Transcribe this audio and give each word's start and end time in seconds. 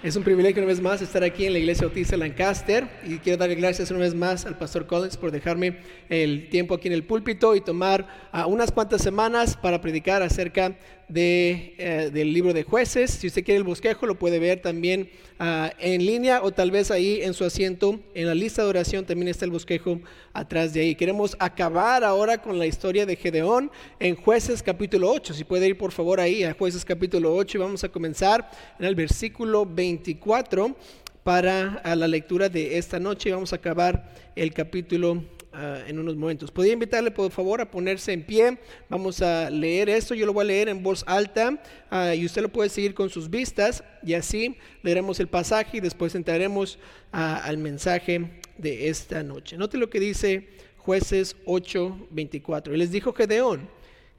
Es 0.00 0.14
un 0.14 0.22
privilegio 0.22 0.62
una 0.62 0.68
vez 0.68 0.80
más 0.80 1.02
estar 1.02 1.24
aquí 1.24 1.46
en 1.46 1.52
la 1.52 1.58
iglesia 1.58 1.88
Bautista 1.88 2.16
Lancaster 2.16 2.88
y 3.04 3.18
quiero 3.18 3.36
darle 3.36 3.56
gracias 3.56 3.90
una 3.90 3.98
vez 3.98 4.14
más 4.14 4.46
al 4.46 4.56
pastor 4.56 4.86
Collins 4.86 5.16
por 5.16 5.32
dejarme 5.32 5.78
el 6.08 6.48
tiempo 6.50 6.74
aquí 6.74 6.86
en 6.86 6.94
el 6.94 7.02
púlpito 7.02 7.56
y 7.56 7.60
tomar 7.60 8.06
uh, 8.32 8.48
unas 8.48 8.70
cuantas 8.70 9.02
semanas 9.02 9.56
para 9.56 9.80
predicar 9.80 10.22
acerca 10.22 10.76
de, 11.08 11.74
eh, 11.78 12.10
del 12.12 12.32
libro 12.32 12.52
de 12.52 12.62
jueces. 12.62 13.10
Si 13.10 13.26
usted 13.26 13.44
quiere 13.44 13.58
el 13.58 13.64
bosquejo, 13.64 14.06
lo 14.06 14.18
puede 14.18 14.38
ver 14.38 14.60
también 14.60 15.10
uh, 15.40 15.68
en 15.78 16.04
línea 16.04 16.42
o 16.42 16.52
tal 16.52 16.70
vez 16.70 16.90
ahí 16.90 17.20
en 17.22 17.34
su 17.34 17.44
asiento. 17.44 18.00
En 18.14 18.26
la 18.26 18.34
lista 18.34 18.62
de 18.62 18.68
oración 18.68 19.06
también 19.06 19.28
está 19.28 19.44
el 19.44 19.50
bosquejo 19.50 20.00
atrás 20.32 20.74
de 20.74 20.80
ahí. 20.80 20.94
Queremos 20.94 21.36
acabar 21.38 22.04
ahora 22.04 22.38
con 22.38 22.58
la 22.58 22.66
historia 22.66 23.06
de 23.06 23.16
Gedeón 23.16 23.70
en 23.98 24.16
jueces 24.16 24.62
capítulo 24.62 25.10
8. 25.10 25.34
Si 25.34 25.44
puede 25.44 25.66
ir 25.66 25.78
por 25.78 25.92
favor 25.92 26.20
ahí 26.20 26.44
a 26.44 26.52
jueces 26.52 26.84
capítulo 26.84 27.34
8 27.34 27.58
y 27.58 27.60
vamos 27.60 27.84
a 27.84 27.88
comenzar 27.88 28.50
en 28.78 28.84
el 28.84 28.94
versículo 28.94 29.64
24 29.64 30.76
para 31.22 31.82
la 31.94 32.08
lectura 32.08 32.48
de 32.48 32.78
esta 32.78 32.98
noche. 32.98 33.32
Vamos 33.32 33.52
a 33.52 33.56
acabar 33.56 34.12
el 34.36 34.52
capítulo 34.52 35.24
uh, 35.52 35.88
en 35.88 35.98
unos 35.98 36.16
momentos. 36.16 36.50
Podría 36.50 36.72
invitarle 36.72 37.10
por 37.10 37.30
favor 37.30 37.60
a 37.60 37.70
ponerse 37.70 38.12
en 38.12 38.24
pie. 38.24 38.58
Vamos 38.88 39.22
a 39.22 39.50
leer 39.50 39.88
esto. 39.88 40.14
Yo 40.14 40.26
lo 40.26 40.32
voy 40.32 40.42
a 40.42 40.46
leer 40.46 40.68
en 40.68 40.82
voz 40.82 41.04
alta 41.06 41.60
uh, 41.90 42.14
y 42.14 42.24
usted 42.24 42.42
lo 42.42 42.48
puede 42.48 42.68
seguir 42.68 42.94
con 42.94 43.10
sus 43.10 43.30
vistas 43.30 43.84
y 44.02 44.14
así 44.14 44.56
leeremos 44.82 45.20
el 45.20 45.28
pasaje 45.28 45.78
y 45.78 45.80
después 45.80 46.14
entraremos 46.14 46.76
uh, 47.12 47.42
al 47.42 47.58
mensaje 47.58 48.40
de 48.56 48.88
esta 48.88 49.22
noche. 49.22 49.56
Note 49.56 49.78
lo 49.78 49.90
que 49.90 50.00
dice 50.00 50.48
jueces 50.76 51.36
8:24. 51.44 52.74
Y 52.74 52.76
les 52.76 52.90
dijo 52.90 53.12
Gedeón, 53.12 53.68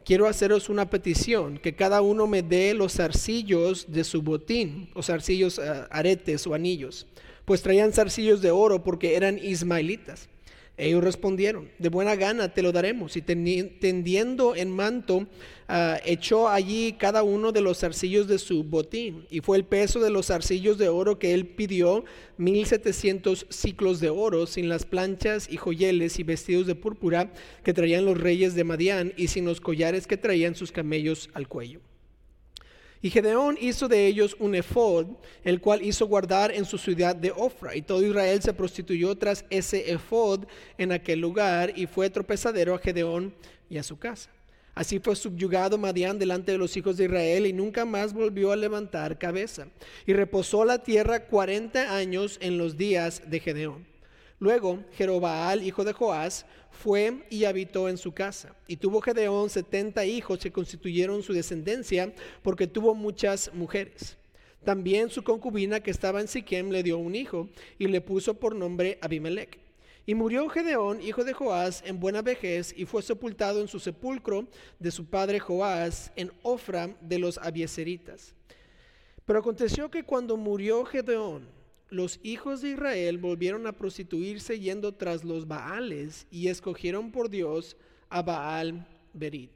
quiero 0.06 0.28
haceros 0.28 0.70
una 0.70 0.90
petición, 0.90 1.58
que 1.58 1.76
cada 1.76 2.02
uno 2.02 2.28
me 2.28 2.42
dé 2.42 2.74
los 2.74 2.94
zarcillos 2.94 3.92
de 3.92 4.04
su 4.04 4.22
botín, 4.22 4.90
los 4.96 5.08
zarcillos 5.08 5.60
aretes 5.90 6.46
o 6.48 6.54
anillos, 6.54 7.08
pues 7.46 7.62
traían 7.62 7.94
zarcillos 7.94 8.42
de 8.42 8.52
oro 8.52 8.84
porque 8.84 9.16
eran 9.16 9.40
ismaelitas. 9.40 10.30
Ellos 10.80 11.04
respondieron, 11.04 11.70
de 11.78 11.90
buena 11.90 12.16
gana 12.16 12.54
te 12.54 12.62
lo 12.62 12.72
daremos. 12.72 13.18
Y 13.18 13.22
tendiendo 13.22 14.56
en 14.56 14.72
manto, 14.72 15.18
uh, 15.18 15.26
echó 16.06 16.48
allí 16.48 16.94
cada 16.94 17.22
uno 17.22 17.52
de 17.52 17.60
los 17.60 17.80
zarcillos 17.80 18.28
de 18.28 18.40
su 18.40 18.64
botín. 18.64 19.26
Y 19.30 19.42
fue 19.42 19.58
el 19.58 19.66
peso 19.66 20.00
de 20.00 20.10
los 20.10 20.28
zarcillos 20.28 20.78
de 20.78 20.88
oro 20.88 21.20
que 21.20 21.34
él 21.34 21.48
pidió, 21.48 22.06
mil 22.38 22.66
setecientos 22.66 23.46
ciclos 23.50 24.00
de 24.00 24.10
oro, 24.10 24.48
sin 24.48 24.70
las 24.70 24.86
planchas 24.86 25.50
y 25.52 25.58
joyeles 25.58 26.18
y 26.18 26.24
vestidos 26.24 26.66
de 26.66 26.76
púrpura 26.76 27.34
que 27.64 27.74
traían 27.74 28.06
los 28.06 28.18
reyes 28.18 28.56
de 28.56 28.64
Madián, 28.64 29.14
y 29.18 29.28
sin 29.28 29.44
los 29.44 29.60
collares 29.60 30.08
que 30.08 30.16
traían 30.16 30.56
sus 30.56 30.72
camellos 30.72 31.30
al 31.34 31.50
cuello. 31.50 31.82
Y 33.02 33.10
Gedeón 33.10 33.58
hizo 33.62 33.88
de 33.88 34.08
ellos 34.08 34.36
un 34.40 34.56
efod, 34.56 35.08
el 35.46 35.62
cual 35.62 35.82
hizo 35.82 36.06
guardar 36.08 36.52
en 36.52 36.66
su 36.66 36.78
ciudad 36.78 37.16
de 37.16 37.32
Ofra. 37.32 37.76
Y 37.76 37.82
todo 37.82 38.06
Israel 38.06 38.42
se 38.42 38.54
prostituyó 38.54 39.16
tras 39.18 39.46
ese 39.50 39.92
efod 39.92 40.44
en 40.78 40.92
aquel 40.92 41.20
lugar 41.20 41.72
y 41.78 41.88
fue 41.88 42.10
tropezadero 42.10 42.76
a 42.76 42.80
Gedeón 42.80 43.34
y 43.70 43.78
a 43.78 43.84
su 43.84 43.98
casa. 43.98 44.30
Así 44.76 45.00
fue 45.00 45.16
subyugado 45.16 45.78
Madián 45.78 46.20
delante 46.20 46.52
de 46.52 46.58
los 46.58 46.76
hijos 46.78 46.98
de 46.98 47.06
Israel 47.06 47.46
y 47.46 47.54
nunca 47.54 47.86
más 47.86 48.14
volvió 48.14 48.52
a 48.52 48.58
levantar 48.58 49.18
cabeza. 49.18 49.68
Y 50.06 50.14
reposó 50.14 50.66
la 50.66 50.84
tierra 50.84 51.26
cuarenta 51.26 51.96
años 51.96 52.38
en 52.42 52.58
los 52.58 52.78
días 52.78 53.24
de 53.28 53.40
Gedeón. 53.40 53.89
Luego 54.40 54.80
Jerobaal, 54.94 55.64
hijo 55.64 55.84
de 55.84 55.92
Joás, 55.92 56.46
fue 56.72 57.26
y 57.30 57.44
habitó 57.44 57.90
en 57.90 57.98
su 57.98 58.14
casa. 58.14 58.56
Y 58.68 58.78
tuvo 58.78 59.02
Gedeón 59.02 59.50
setenta 59.50 60.06
hijos 60.06 60.40
que 60.40 60.52
constituyeron 60.52 61.24
su 61.24 61.34
descendencia, 61.34 62.14
porque 62.42 62.66
tuvo 62.66 62.96
muchas 62.96 63.54
mujeres. 63.54 64.18
También 64.64 65.10
su 65.10 65.24
concubina 65.24 65.82
que 65.82 65.92
estaba 65.92 66.22
en 66.22 66.28
Siquem 66.28 66.70
le 66.70 66.84
dio 66.84 66.98
un 66.98 67.16
hijo 67.16 67.50
y 67.78 67.88
le 67.88 68.02
puso 68.02 68.34
por 68.34 68.56
nombre 68.56 68.98
Abimelech. 69.02 69.60
Y 70.06 70.16
murió 70.16 70.48
Gedeón, 70.50 71.02
hijo 71.02 71.24
de 71.24 71.34
Joás, 71.34 71.84
en 71.86 72.00
buena 72.00 72.22
vejez 72.22 72.74
y 72.76 72.86
fue 72.86 73.02
sepultado 73.02 73.62
en 73.62 73.68
su 73.68 73.80
sepulcro 73.80 74.48
de 74.80 74.92
su 74.92 75.06
padre 75.06 75.40
Joás 75.40 76.12
en 76.16 76.32
Ofra 76.42 76.96
de 77.02 77.20
los 77.20 77.38
Abieseritas. 77.38 78.34
Pero 79.26 79.40
aconteció 79.40 79.92
que 79.92 80.04
cuando 80.04 80.36
murió 80.36 80.84
Gedeón, 80.86 81.48
los 81.90 82.20
hijos 82.24 82.62
de 82.62 82.72
Israel 82.72 83.18
volvieron 83.18 83.68
a 83.68 83.74
prostituirse 83.74 84.60
yendo 84.60 84.94
tras 84.94 85.24
los 85.24 85.48
Baales 85.48 86.28
y 86.32 86.48
escogieron 86.48 87.12
por 87.12 87.30
Dios 87.30 87.78
a 88.10 88.22
Baal 88.22 88.88
Berit. 89.14 89.52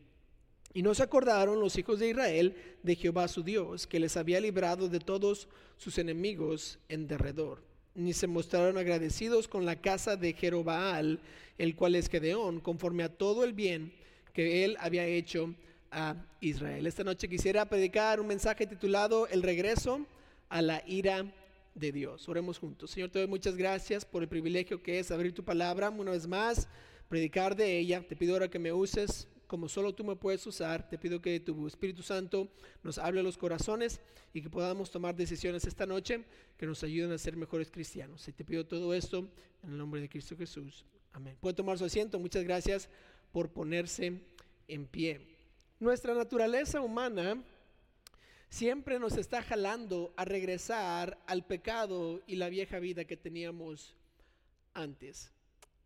Y 0.73 0.81
no 0.81 0.95
se 0.95 1.03
acordaron 1.03 1.59
los 1.59 1.77
hijos 1.77 1.99
de 1.99 2.09
Israel 2.09 2.55
de 2.81 2.95
Jehová 2.95 3.27
su 3.27 3.43
Dios, 3.43 3.85
que 3.85 3.99
les 3.99 4.17
había 4.17 4.41
librado 4.41 4.89
de 4.89 4.99
todos 4.99 5.47
sus 5.77 5.99
enemigos 5.99 6.79
en 6.89 7.07
derredor. 7.07 7.61
Ni 7.93 8.13
se 8.13 8.25
mostraron 8.25 8.79
agradecidos 8.79 9.47
con 9.47 9.65
la 9.65 9.75
casa 9.75 10.15
de 10.15 10.33
Jerobaal, 10.33 11.19
el 11.59 11.75
cual 11.75 11.93
es 11.93 12.09
Gedeón, 12.09 12.59
conforme 12.59 13.03
a 13.03 13.15
todo 13.15 13.43
el 13.43 13.53
bien 13.53 13.93
que 14.33 14.65
él 14.65 14.75
había 14.79 15.05
hecho 15.05 15.53
a 15.91 16.15
Israel. 16.41 16.87
Esta 16.87 17.03
noche 17.03 17.29
quisiera 17.29 17.69
predicar 17.69 18.19
un 18.19 18.25
mensaje 18.25 18.65
titulado 18.65 19.27
El 19.27 19.43
regreso 19.43 20.07
a 20.49 20.63
la 20.63 20.83
ira 20.87 21.31
de 21.75 21.91
Dios. 21.91 22.27
Oremos 22.29 22.59
juntos. 22.59 22.91
Señor, 22.91 23.09
te 23.09 23.19
doy 23.19 23.27
muchas 23.27 23.55
gracias 23.55 24.05
por 24.05 24.23
el 24.23 24.29
privilegio 24.29 24.81
que 24.81 24.99
es 24.99 25.11
abrir 25.11 25.33
tu 25.33 25.43
palabra 25.43 25.89
una 25.89 26.11
vez 26.11 26.27
más, 26.27 26.67
predicar 27.09 27.55
de 27.55 27.77
ella. 27.77 28.05
Te 28.07 28.15
pido 28.15 28.33
ahora 28.33 28.49
que 28.49 28.59
me 28.59 28.71
uses 28.71 29.27
como 29.53 29.69
solo 29.69 29.93
tú 29.93 30.03
me 30.03 30.15
puedes 30.15 30.47
usar. 30.47 30.89
Te 30.89 30.97
pido 30.97 31.21
que 31.21 31.39
tu 31.39 31.67
Espíritu 31.67 32.01
Santo 32.01 32.49
nos 32.81 32.97
hable 32.97 33.19
a 33.19 33.23
los 33.23 33.37
corazones 33.37 34.01
y 34.33 34.41
que 34.41 34.49
podamos 34.49 34.89
tomar 34.89 35.15
decisiones 35.15 35.65
esta 35.65 35.85
noche 35.85 36.23
que 36.57 36.65
nos 36.65 36.83
ayuden 36.83 37.11
a 37.11 37.19
ser 37.19 37.35
mejores 37.35 37.69
cristianos. 37.69 38.27
Y 38.27 38.33
te 38.33 38.43
pido 38.43 38.65
todo 38.65 38.95
esto 38.95 39.29
en 39.61 39.69
el 39.69 39.77
nombre 39.77 40.01
de 40.01 40.09
Cristo 40.09 40.35
Jesús. 40.35 40.85
Amén. 41.11 41.37
Puede 41.39 41.53
tomar 41.53 41.77
su 41.77 41.85
asiento. 41.85 42.19
Muchas 42.19 42.43
gracias 42.43 42.89
por 43.31 43.51
ponerse 43.51 44.21
en 44.67 44.87
pie. 44.87 45.21
Nuestra 45.79 46.15
naturaleza 46.15 46.81
humana 46.81 47.43
siempre 48.53 48.99
nos 48.99 49.17
está 49.17 49.41
jalando 49.41 50.13
a 50.15 50.25
regresar 50.25 51.17
al 51.25 51.43
pecado 51.43 52.21
y 52.27 52.35
la 52.35 52.49
vieja 52.49 52.77
vida 52.77 53.03
que 53.03 53.17
teníamos 53.17 53.95
antes. 54.75 55.31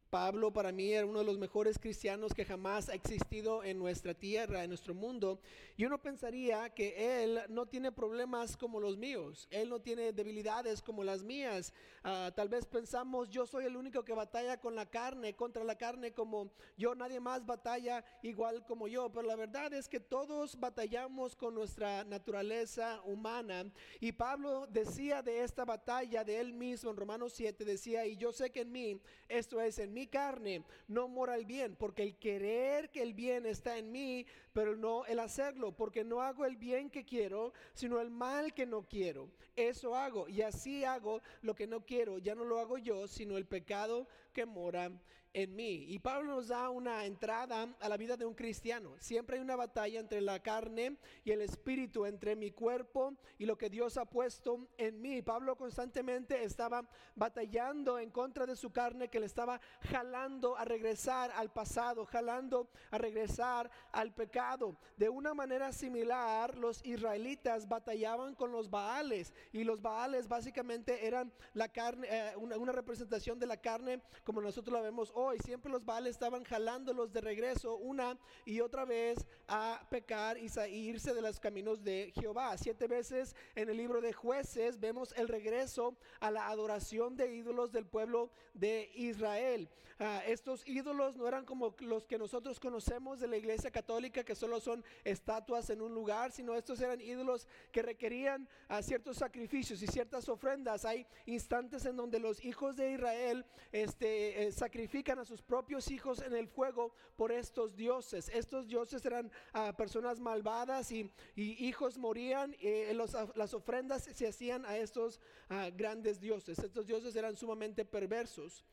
Pablo 0.09 0.53
para 0.53 0.71
mí 0.71 0.93
era 0.93 1.05
uno 1.05 1.19
de 1.19 1.25
los 1.25 1.37
mejores 1.37 1.77
cristianos 1.77 2.33
que 2.33 2.45
jamás 2.45 2.89
ha 2.89 2.93
existido 2.93 3.63
en 3.63 3.77
nuestra 3.77 4.13
tierra, 4.13 4.63
en 4.63 4.69
nuestro 4.69 4.93
mundo. 4.93 5.39
Y 5.75 5.85
uno 5.85 6.01
pensaría 6.01 6.69
que 6.69 7.23
él 7.23 7.41
no 7.49 7.65
tiene 7.65 7.91
problemas 7.91 8.55
como 8.55 8.79
los 8.79 8.97
míos, 8.97 9.47
él 9.51 9.69
no 9.69 9.81
tiene 9.81 10.13
debilidades 10.13 10.81
como 10.81 11.03
las 11.03 11.23
mías. 11.23 11.73
Uh, 12.03 12.31
tal 12.31 12.47
vez 12.47 12.65
pensamos, 12.65 13.29
yo 13.29 13.45
soy 13.45 13.65
el 13.65 13.75
único 13.75 14.03
que 14.03 14.13
batalla 14.13 14.59
con 14.59 14.75
la 14.75 14.85
carne, 14.85 15.35
contra 15.35 15.63
la 15.63 15.77
carne 15.77 16.13
como 16.13 16.51
yo, 16.77 16.95
nadie 16.95 17.19
más 17.19 17.45
batalla 17.45 18.03
igual 18.21 18.65
como 18.65 18.87
yo. 18.87 19.11
Pero 19.11 19.27
la 19.27 19.35
verdad 19.35 19.73
es 19.73 19.89
que 19.89 19.99
todos 19.99 20.57
batallamos 20.59 21.35
con 21.35 21.53
nuestra 21.53 22.05
naturaleza 22.05 23.01
humana. 23.03 23.65
Y 23.99 24.13
Pablo 24.13 24.67
decía 24.67 25.21
de 25.21 25.43
esta 25.43 25.65
batalla 25.65 26.23
de 26.23 26.39
él 26.39 26.53
mismo 26.53 26.91
en 26.91 26.97
Romanos 26.97 27.33
7, 27.33 27.65
decía, 27.65 28.05
y 28.05 28.15
yo 28.15 28.31
sé 28.31 28.51
que 28.51 28.61
en 28.61 28.71
mí, 28.71 29.01
esto 29.27 29.59
es 29.59 29.79
en 29.79 29.93
mi 29.97 30.05
carne 30.05 30.63
no 30.87 31.07
mora 31.07 31.35
el 31.35 31.45
bien, 31.45 31.75
porque 31.75 32.03
el 32.03 32.17
querer 32.17 32.91
que 32.91 33.01
el 33.01 33.15
bien 33.15 33.47
está 33.47 33.79
en 33.79 33.91
mí, 33.91 34.27
pero 34.53 34.75
no 34.75 35.05
el 35.07 35.17
hacerlo, 35.17 35.75
porque 35.75 36.03
no 36.03 36.21
hago 36.21 36.45
el 36.45 36.55
bien 36.55 36.91
que 36.91 37.03
quiero, 37.03 37.51
sino 37.73 37.99
el 37.99 38.11
mal 38.11 38.53
que 38.53 38.67
no 38.67 38.83
quiero. 38.83 39.31
Eso 39.55 39.95
hago 39.95 40.29
y 40.29 40.43
así 40.43 40.83
hago 40.83 41.23
lo 41.41 41.55
que 41.55 41.65
no 41.65 41.83
quiero. 41.83 42.19
Ya 42.19 42.35
no 42.35 42.45
lo 42.45 42.59
hago 42.59 42.77
yo, 42.77 43.07
sino 43.07 43.37
el 43.37 43.47
pecado 43.47 44.07
que 44.33 44.45
mora 44.45 44.91
en 45.33 45.55
mí. 45.55 45.85
Y 45.87 45.99
Pablo 45.99 46.35
nos 46.35 46.47
da 46.47 46.69
una 46.69 47.05
entrada 47.05 47.67
a 47.79 47.89
la 47.89 47.97
vida 47.97 48.17
de 48.17 48.25
un 48.25 48.33
cristiano. 48.33 48.95
Siempre 48.99 49.37
hay 49.37 49.41
una 49.41 49.55
batalla 49.55 49.99
entre 49.99 50.21
la 50.21 50.41
carne 50.41 50.97
y 51.23 51.31
el 51.31 51.41
espíritu, 51.41 52.05
entre 52.05 52.35
mi 52.35 52.51
cuerpo 52.51 53.15
y 53.37 53.45
lo 53.45 53.57
que 53.57 53.69
Dios 53.69 53.97
ha 53.97 54.05
puesto 54.05 54.67
en 54.77 55.01
mí. 55.01 55.21
Pablo 55.21 55.55
constantemente 55.55 56.43
estaba 56.43 56.89
batallando 57.15 57.99
en 57.99 58.11
contra 58.11 58.45
de 58.45 58.55
su 58.55 58.71
carne 58.71 59.09
que 59.09 59.19
le 59.19 59.25
estaba 59.25 59.59
jalando 59.81 60.57
a 60.57 60.65
regresar 60.65 61.31
al 61.31 61.51
pasado, 61.51 62.05
jalando 62.05 62.69
a 62.91 62.97
regresar 62.97 63.69
al 63.91 64.13
pecado. 64.13 64.77
De 64.97 65.09
una 65.09 65.33
manera 65.33 65.71
similar, 65.71 66.57
los 66.57 66.83
israelitas 66.85 67.67
batallaban 67.67 68.35
con 68.35 68.51
los 68.51 68.69
baales 68.69 69.33
y 69.51 69.63
los 69.63 69.81
baales 69.81 70.27
básicamente 70.27 71.05
eran 71.05 71.31
la 71.53 71.69
carne, 71.69 72.07
eh, 72.09 72.33
una, 72.37 72.57
una 72.57 72.71
representación 72.71 73.39
de 73.39 73.47
la 73.47 73.57
carne 73.57 74.01
como 74.23 74.41
nosotros 74.41 74.73
la 74.73 74.81
vemos 74.81 75.11
hoy. 75.17 75.39
Siempre 75.39 75.71
los 75.71 75.83
Baales 75.83 76.11
estaban 76.11 76.43
jalándolos 76.43 77.11
de 77.11 77.21
regreso 77.21 77.75
una 77.77 78.17
y 78.45 78.59
otra 78.59 78.85
vez 78.85 79.25
a 79.47 79.81
pecar 79.89 80.37
y 80.37 80.47
irse 80.75 81.13
de 81.13 81.21
los 81.21 81.39
caminos 81.39 81.83
de 81.83 82.11
Jehová. 82.13 82.55
Siete 82.57 82.87
veces 82.87 83.35
en 83.55 83.69
el 83.69 83.77
libro 83.77 83.99
de 83.99 84.13
jueces 84.13 84.79
vemos 84.79 85.13
el 85.17 85.27
regreso 85.27 85.97
a 86.19 86.29
la 86.29 86.47
adoración 86.47 87.17
de 87.17 87.33
ídolos 87.33 87.71
del 87.71 87.87
pueblo 87.87 88.29
de 88.53 88.91
Israel. 88.93 89.67
Ah, 89.99 90.21
estos 90.27 90.61
ídolos 90.67 91.17
no 91.17 91.27
eran 91.27 91.43
como 91.43 91.75
los 91.79 92.05
que 92.05 92.19
nosotros 92.19 92.59
conocemos 92.59 93.19
de 93.19 93.27
la 93.27 93.37
iglesia 93.37 93.71
católica, 93.71 94.23
que 94.23 94.35
solo 94.35 94.59
son 94.59 94.85
estatuas 95.03 95.71
en 95.71 95.81
un 95.81 95.95
lugar, 95.95 96.31
sino 96.31 96.53
estos 96.53 96.79
eran 96.81 97.01
ídolos 97.01 97.47
que 97.71 97.81
requerían 97.81 98.47
a 98.67 98.77
ah, 98.77 98.83
ciertos 98.83 99.17
sacrificios 99.17 99.81
y 99.81 99.87
ciertas 99.87 100.29
ofrendas. 100.29 100.85
Hay 100.85 101.07
instantes 101.25 101.85
en 101.87 101.95
donde 101.95 102.19
los 102.19 102.45
hijos 102.45 102.75
de 102.75 102.91
Israel 102.91 103.43
este, 103.71 104.43
eh, 104.43 104.51
sacrifican 104.51 105.06
a 105.15 105.25
sus 105.25 105.41
propios 105.41 105.89
hijos 105.89 106.21
en 106.21 106.35
el 106.35 106.47
fuego 106.47 106.93
por 107.15 107.31
estos 107.31 107.75
dioses. 107.75 108.29
Estos 108.29 108.67
dioses 108.67 109.05
eran 109.05 109.31
ah, 109.53 109.75
personas 109.77 110.19
malvadas 110.19 110.91
y, 110.91 111.09
hijos 111.35 111.97
morían. 111.97 112.55
Eh, 112.59 112.93
las 113.35 113.53
ofrendas 113.53 114.03
se 114.03 114.27
hacían 114.27 114.65
a 114.65 114.77
estos 114.77 115.21
ah, 115.49 115.69
grandes 115.69 116.19
dioses. 116.19 116.59
Estos 116.59 116.85
dioses 116.85 117.15
eran 117.15 117.37
sumamente 117.37 117.85
perversos. 117.85 118.65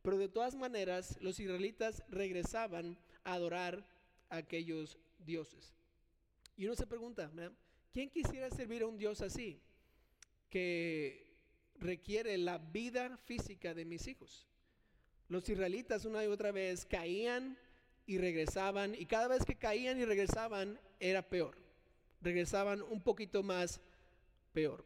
Pero 0.00 0.16
de 0.16 0.28
todas 0.28 0.54
maneras, 0.54 1.18
los 1.20 1.38
israelitas 1.38 2.02
regresaban 2.08 2.98
a 3.22 3.34
adorar 3.34 3.86
a 4.30 4.38
aquellos 4.38 4.98
dioses. 5.18 5.74
Y 6.56 6.64
uno 6.64 6.74
se 6.74 6.86
pregunta, 6.86 7.30
¿quién 7.92 8.10
quisiera 8.10 8.50
servir 8.50 8.82
a 8.82 8.86
un 8.86 8.96
Dios 8.96 9.20
así? 9.20 9.60
Que 10.48 11.32
requiere 11.76 12.36
la 12.38 12.58
vida 12.58 13.16
física 13.18 13.74
de 13.74 13.84
mis 13.84 14.06
hijos. 14.06 14.48
Los 15.32 15.48
israelitas 15.48 16.04
una 16.04 16.22
y 16.22 16.26
otra 16.26 16.52
vez 16.52 16.84
caían 16.84 17.56
y 18.04 18.18
regresaban, 18.18 18.94
y 18.94 19.06
cada 19.06 19.28
vez 19.28 19.46
que 19.46 19.56
caían 19.56 19.98
y 19.98 20.04
regresaban 20.04 20.78
era 21.00 21.22
peor. 21.22 21.56
Regresaban 22.20 22.82
un 22.82 23.00
poquito 23.00 23.42
más 23.42 23.80
peor. 24.52 24.84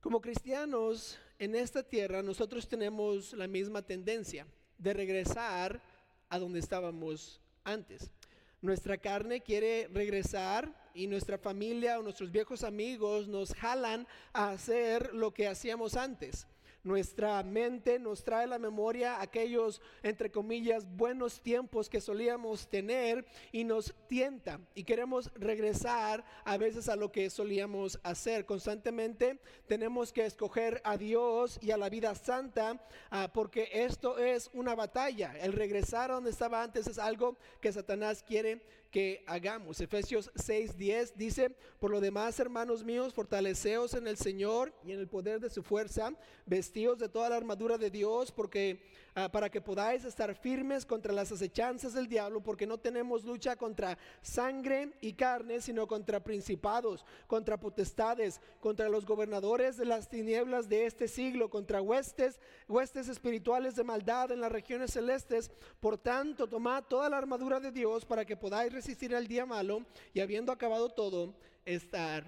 Como 0.00 0.20
cristianos 0.20 1.18
en 1.40 1.56
esta 1.56 1.82
tierra, 1.82 2.22
nosotros 2.22 2.68
tenemos 2.68 3.32
la 3.32 3.48
misma 3.48 3.82
tendencia 3.82 4.46
de 4.78 4.92
regresar 4.92 5.82
a 6.28 6.38
donde 6.38 6.60
estábamos 6.60 7.40
antes. 7.64 8.12
Nuestra 8.60 8.96
carne 8.96 9.40
quiere 9.40 9.88
regresar 9.92 10.72
y 10.94 11.08
nuestra 11.08 11.36
familia 11.36 11.98
o 11.98 12.04
nuestros 12.04 12.30
viejos 12.30 12.62
amigos 12.62 13.26
nos 13.26 13.54
jalan 13.54 14.06
a 14.32 14.50
hacer 14.50 15.12
lo 15.12 15.34
que 15.34 15.48
hacíamos 15.48 15.96
antes. 15.96 16.46
Nuestra 16.84 17.40
mente 17.44 18.00
nos 18.00 18.24
trae 18.24 18.42
a 18.42 18.48
la 18.48 18.58
memoria 18.58 19.20
aquellos, 19.20 19.80
entre 20.02 20.32
comillas, 20.32 20.84
buenos 20.96 21.40
tiempos 21.40 21.88
que 21.88 22.00
solíamos 22.00 22.68
tener 22.68 23.24
y 23.52 23.62
nos 23.62 23.94
tienta 24.08 24.58
y 24.74 24.82
queremos 24.82 25.30
regresar 25.34 26.24
a 26.44 26.56
veces 26.56 26.88
a 26.88 26.96
lo 26.96 27.12
que 27.12 27.30
solíamos 27.30 28.00
hacer. 28.02 28.46
Constantemente 28.46 29.38
tenemos 29.68 30.12
que 30.12 30.26
escoger 30.26 30.80
a 30.82 30.96
Dios 30.96 31.60
y 31.62 31.70
a 31.70 31.76
la 31.76 31.88
vida 31.88 32.16
santa 32.16 32.84
ah, 33.10 33.30
porque 33.32 33.68
esto 33.72 34.18
es 34.18 34.50
una 34.52 34.74
batalla. 34.74 35.38
El 35.40 35.52
regresar 35.52 36.10
a 36.10 36.14
donde 36.14 36.30
estaba 36.30 36.64
antes 36.64 36.88
es 36.88 36.98
algo 36.98 37.36
que 37.60 37.72
Satanás 37.72 38.24
quiere 38.24 38.60
que 38.92 39.24
hagamos. 39.26 39.80
Efesios 39.80 40.30
6:10 40.34 41.14
dice, 41.16 41.56
por 41.80 41.90
lo 41.90 42.00
demás, 42.00 42.38
hermanos 42.38 42.84
míos, 42.84 43.14
fortaleceos 43.14 43.94
en 43.94 44.06
el 44.06 44.18
Señor 44.18 44.72
y 44.84 44.92
en 44.92 45.00
el 45.00 45.08
poder 45.08 45.40
de 45.40 45.50
su 45.50 45.62
fuerza, 45.62 46.12
de 46.46 47.08
toda 47.08 47.30
la 47.30 47.36
armadura 47.36 47.78
de 47.78 47.90
Dios, 47.90 48.30
porque 48.30 48.82
ah, 49.14 49.30
para 49.30 49.50
que 49.50 49.62
podáis 49.62 50.04
estar 50.04 50.34
firmes 50.34 50.84
contra 50.84 51.12
las 51.12 51.32
acechanzas 51.32 51.94
del 51.94 52.06
diablo, 52.06 52.42
porque 52.42 52.66
no 52.66 52.78
tenemos 52.78 53.24
lucha 53.24 53.56
contra 53.56 53.96
sangre 54.20 54.92
y 55.00 55.14
carne, 55.14 55.62
sino 55.62 55.86
contra 55.86 56.22
principados, 56.22 57.06
contra 57.26 57.58
potestades, 57.58 58.40
contra 58.60 58.90
los 58.90 59.06
gobernadores 59.06 59.78
de 59.78 59.86
las 59.86 60.08
tinieblas 60.08 60.68
de 60.68 60.84
este 60.84 61.08
siglo, 61.08 61.48
contra 61.48 61.80
huestes, 61.80 62.38
huestes 62.68 63.08
espirituales 63.08 63.74
de 63.74 63.84
maldad 63.84 64.30
en 64.30 64.40
las 64.40 64.52
regiones 64.52 64.92
celestes. 64.92 65.50
Por 65.80 65.96
tanto, 65.96 66.46
tomad 66.46 66.84
toda 66.84 67.08
la 67.08 67.16
armadura 67.16 67.58
de 67.58 67.72
Dios 67.72 68.04
para 68.04 68.26
que 68.26 68.36
podáis 68.36 68.72
resistir 68.82 69.14
al 69.14 69.28
día 69.28 69.46
malo 69.46 69.84
y 70.12 70.18
habiendo 70.18 70.50
acabado 70.50 70.88
todo, 70.88 71.32
estar 71.64 72.24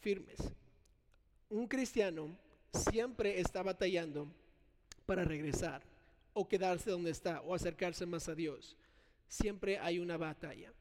firmes. 0.00 0.38
Un 1.50 1.66
cristiano 1.66 2.38
siempre 2.72 3.40
está 3.40 3.64
batallando 3.64 4.28
para 5.06 5.24
regresar 5.24 5.82
o 6.34 6.46
quedarse 6.46 6.92
donde 6.92 7.10
está 7.10 7.40
o 7.40 7.52
acercarse 7.52 8.06
más 8.06 8.28
a 8.28 8.36
Dios. 8.36 8.76
Siempre 9.26 9.76
hay 9.80 9.98
una 9.98 10.16
batalla. 10.16 10.72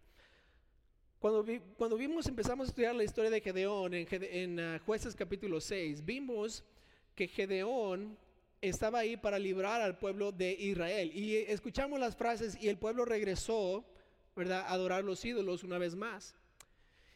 Cuando, 1.18 1.44
cuando 1.78 1.98
vimos, 1.98 2.28
empezamos 2.28 2.68
a 2.68 2.70
estudiar 2.70 2.94
la 2.94 3.04
historia 3.04 3.32
de 3.32 3.42
Gedeón 3.42 3.96
en, 3.96 4.60
ah, 4.60 4.80
jueces 4.86 5.16
capítulo 5.16 5.60
6, 5.60 6.06
vimos 6.06 6.64
que 7.16 7.28
Gedeón 7.28 8.16
estaba 8.62 9.00
ahí 9.00 9.18
para 9.18 9.40
librar 9.40 9.82
al 9.82 9.98
pueblo 9.98 10.32
de 10.32 10.52
Israel. 10.52 11.12
Y 11.12 11.38
escuchamos 11.38 12.00
las 12.00 12.16
frases 12.16 12.56
y 12.62 12.70
el 12.70 12.78
pueblo 12.78 13.04
regresó, 13.04 13.84
¿verdad?, 14.38 14.66
adorar 14.68 15.04
los 15.04 15.26
ídolos 15.26 15.64
una 15.64 15.78
vez 15.78 15.96
más. 15.96 16.36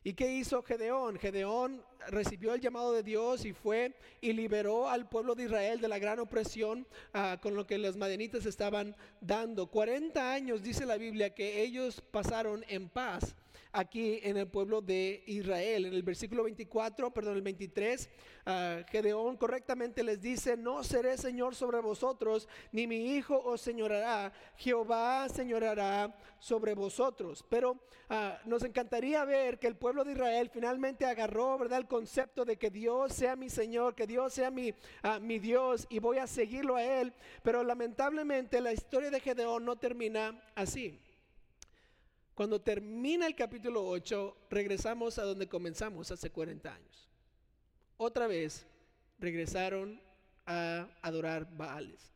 ¿Y 0.03 0.13
qué 0.13 0.33
hizo 0.33 0.63
Gedeón? 0.63 1.19
Gedeón 1.19 1.83
recibió 2.07 2.55
el 2.55 2.61
llamado 2.61 2.91
de 2.91 3.03
Dios 3.03 3.45
y 3.45 3.53
fue 3.53 3.93
y 4.19 4.33
liberó 4.33 4.89
al 4.89 5.07
pueblo 5.07 5.35
de 5.35 5.43
Israel 5.43 5.79
de 5.79 5.87
la 5.87 5.99
gran 5.99 6.19
opresión 6.19 6.87
ah, 7.13 7.37
con 7.39 7.55
lo 7.55 7.67
que 7.67 7.77
los 7.77 7.97
madenitas 7.97 8.47
estaban 8.47 8.95
dando. 9.21 9.67
40 9.67 10.33
años 10.33 10.63
dice 10.63 10.87
la 10.87 10.97
Biblia 10.97 11.35
que 11.35 11.61
ellos 11.61 12.01
pasaron 12.01 12.65
en 12.67 12.89
paz 12.89 13.35
aquí 13.71 14.19
en 14.23 14.37
el 14.37 14.47
pueblo 14.47 14.81
de 14.81 15.23
Israel. 15.27 15.85
En 15.85 15.93
el 15.93 16.03
versículo 16.03 16.43
24, 16.43 17.11
perdón, 17.11 17.35
el 17.35 17.41
23, 17.41 18.09
ah, 18.45 18.81
Gedeón 18.89 19.37
correctamente 19.37 20.03
les 20.03 20.21
dice, 20.21 20.57
no 20.57 20.83
seré 20.83 21.17
Señor 21.17 21.55
sobre 21.55 21.79
vosotros, 21.79 22.47
ni 22.71 22.87
mi 22.87 23.15
hijo 23.15 23.39
os 23.39 23.61
señorará, 23.61 24.31
Jehová 24.57 25.29
señorará 25.29 26.15
sobre 26.39 26.73
vosotros. 26.73 27.45
Pero 27.49 27.79
ah, 28.09 28.39
nos 28.45 28.63
encantaría 28.63 29.23
ver 29.25 29.59
que 29.59 29.67
el 29.67 29.75
pueblo 29.75 30.03
de 30.03 30.13
Israel 30.13 30.49
finalmente 30.51 31.05
agarró, 31.05 31.57
¿verdad?, 31.57 31.79
el 31.79 31.87
concepto 31.87 32.45
de 32.45 32.57
que 32.57 32.69
Dios 32.69 33.13
sea 33.13 33.35
mi 33.35 33.49
Señor, 33.49 33.95
que 33.95 34.07
Dios 34.07 34.33
sea 34.33 34.51
mi, 34.51 34.73
ah, 35.03 35.19
mi 35.19 35.39
Dios 35.39 35.87
y 35.89 35.99
voy 35.99 36.17
a 36.17 36.27
seguirlo 36.27 36.75
a 36.75 36.83
Él. 36.83 37.13
Pero 37.43 37.63
lamentablemente 37.63 38.61
la 38.61 38.73
historia 38.73 39.11
de 39.11 39.19
Gedeón 39.19 39.65
no 39.65 39.77
termina 39.77 40.41
así. 40.55 40.99
Cuando 42.41 42.59
termina 42.59 43.27
el 43.27 43.35
capítulo 43.35 43.87
8, 43.87 44.35
regresamos 44.49 45.19
a 45.19 45.25
donde 45.25 45.47
comenzamos 45.47 46.09
hace 46.09 46.31
40 46.31 46.73
años. 46.73 47.07
Otra 47.97 48.25
vez 48.25 48.65
regresaron 49.19 50.01
a 50.47 50.87
adorar 51.03 51.47
Baales. 51.55 52.11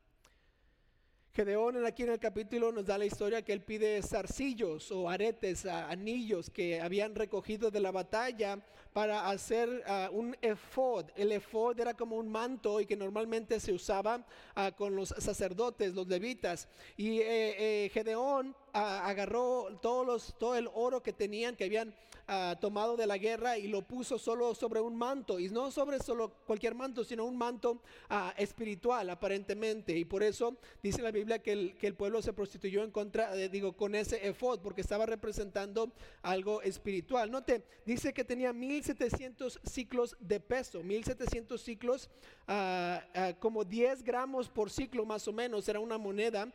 Gedeón 1.32 1.86
aquí 1.86 2.02
en 2.02 2.10
el 2.10 2.20
capítulo 2.20 2.72
nos 2.72 2.88
da 2.88 2.98
la 2.98 3.06
historia 3.06 3.44
que 3.44 3.54
él 3.54 3.62
pide 3.62 4.02
zarcillos 4.02 4.92
o 4.92 5.08
aretes, 5.12 5.68
anillos 5.68 6.50
que 6.50 6.82
habían 6.82 7.14
recogido 7.14 7.70
de 7.70 7.82
la 7.82 7.92
batalla 7.92 8.66
para 8.96 9.30
hacer 9.30 9.84
ah, 9.88 10.08
un 10.10 10.38
efod. 10.42 11.08
El 11.18 11.34
efod 11.34 11.78
era 11.78 11.94
como 11.96 12.16
un 12.16 12.30
manto 12.30 12.80
y 12.80 12.86
que 12.86 12.96
normalmente 12.96 13.60
se 13.60 13.74
usaba 13.74 14.26
ah, 14.56 14.72
con 14.72 14.96
los 14.96 15.10
sacerdotes, 15.10 15.94
los 15.94 16.08
levitas. 16.08 16.70
Y 16.96 17.20
eh, 17.20 17.84
eh, 17.86 17.90
Gedeón 17.90 18.56
agarró 18.76 19.80
todos 19.82 20.06
los, 20.06 20.38
todo 20.38 20.56
el 20.56 20.70
oro 20.74 21.02
que 21.02 21.14
tenían, 21.14 21.56
que 21.56 21.64
habían 21.64 21.94
ah, 22.28 22.58
tomado 22.60 22.98
de 22.98 23.08
la 23.08 23.18
guerra 23.18 23.58
y 23.58 23.68
lo 23.68 23.82
puso 23.84 24.18
solo 24.18 24.54
sobre 24.54 24.82
un 24.82 24.98
manto. 24.98 25.40
Y 25.40 25.50
no 25.50 25.72
sobre 25.72 26.00
solo 26.00 26.32
cualquier 26.46 26.76
manto, 26.76 27.04
sino 27.04 27.26
un 27.26 27.38
manto 27.38 27.82
ah, 28.10 28.34
espiritual 28.38 29.10
aparentemente. 29.10 29.98
Y 29.98 30.06
por 30.06 30.24
eso 30.24 30.58
dice 30.84 31.02
la 31.02 31.12
Biblia 31.12 31.40
que 31.40 31.52
el, 31.52 31.96
pueblo 31.96 32.22
se 32.22 32.34
prostituyó 32.34 32.84
en 32.84 32.92
contra, 32.92 33.34
digo, 33.34 33.78
con 33.78 33.96
ese 33.96 34.28
efod, 34.28 34.60
porque 34.60 34.82
estaba 34.82 35.06
representando 35.06 35.92
algo 36.22 36.62
espiritual. 36.62 37.32
Note, 37.32 37.64
dice 37.86 38.14
que 38.14 38.26
tenía 38.26 38.52
1700 38.86 39.60
ciclos 39.64 40.16
de 40.20 40.40
peso, 40.40 40.84
1700 40.84 41.62
ciclos, 41.62 42.10
ah, 42.48 43.02
como 43.40 43.64
10 43.64 44.04
gramos 44.04 44.48
por 44.48 44.70
ciclo 44.70 45.06
más 45.06 45.28
o 45.28 45.34
menos, 45.34 45.68
era 45.68 45.80
una 45.80 45.98
moneda, 45.98 46.54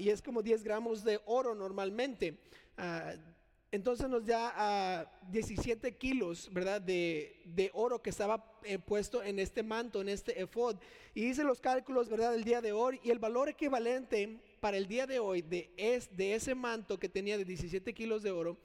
y 0.00 0.08
es 0.08 0.22
como 0.22 0.42
10 0.42 0.64
gramos 0.64 1.04
de 1.04 1.20
oro 1.26 1.54
normalmente. 1.54 2.38
Ah, 2.76 3.12
entonces 3.70 4.08
nos 4.08 4.24
da 4.24 4.52
a 4.56 5.12
17 5.30 5.98
kilos, 5.98 6.48
¿verdad? 6.54 6.80
De, 6.80 7.70
oro 7.74 8.00
que 8.00 8.08
estaba 8.08 8.42
eh, 8.64 8.78
puesto 8.78 9.22
en 9.22 9.38
este 9.38 9.62
manto, 9.62 10.00
en 10.00 10.08
este 10.08 10.40
efod. 10.40 10.76
Y 11.14 11.26
hice 11.26 11.44
los 11.44 11.60
cálculos, 11.60 12.08
¿verdad? 12.08 12.32
Del 12.32 12.44
día 12.44 12.62
de 12.62 12.72
hoy. 12.72 12.98
Y 13.04 13.10
el 13.10 13.18
valor 13.18 13.50
equivalente 13.50 14.40
para 14.60 14.78
el 14.78 14.88
día 14.88 15.06
de 15.06 15.18
hoy 15.18 15.42
de, 15.42 15.70
es, 15.76 16.16
de 16.16 16.34
ese 16.34 16.54
manto 16.54 16.98
que 16.98 17.10
tenía 17.10 17.36
de 17.36 17.44
17 17.44 17.92
kilos 17.92 18.22
de 18.22 18.30
oro 18.30 18.56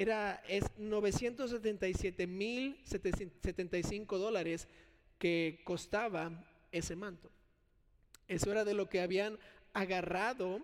era, 0.00 0.42
es 0.48 0.64
977 0.78 2.26
mil 2.26 2.80
75 2.84 4.18
dólares 4.18 4.66
que 5.18 5.60
costaba 5.62 6.42
ese 6.72 6.96
manto. 6.96 7.30
Eso 8.26 8.50
era 8.50 8.64
de 8.64 8.72
lo 8.72 8.88
que 8.88 9.02
habían 9.02 9.38
agarrado 9.74 10.62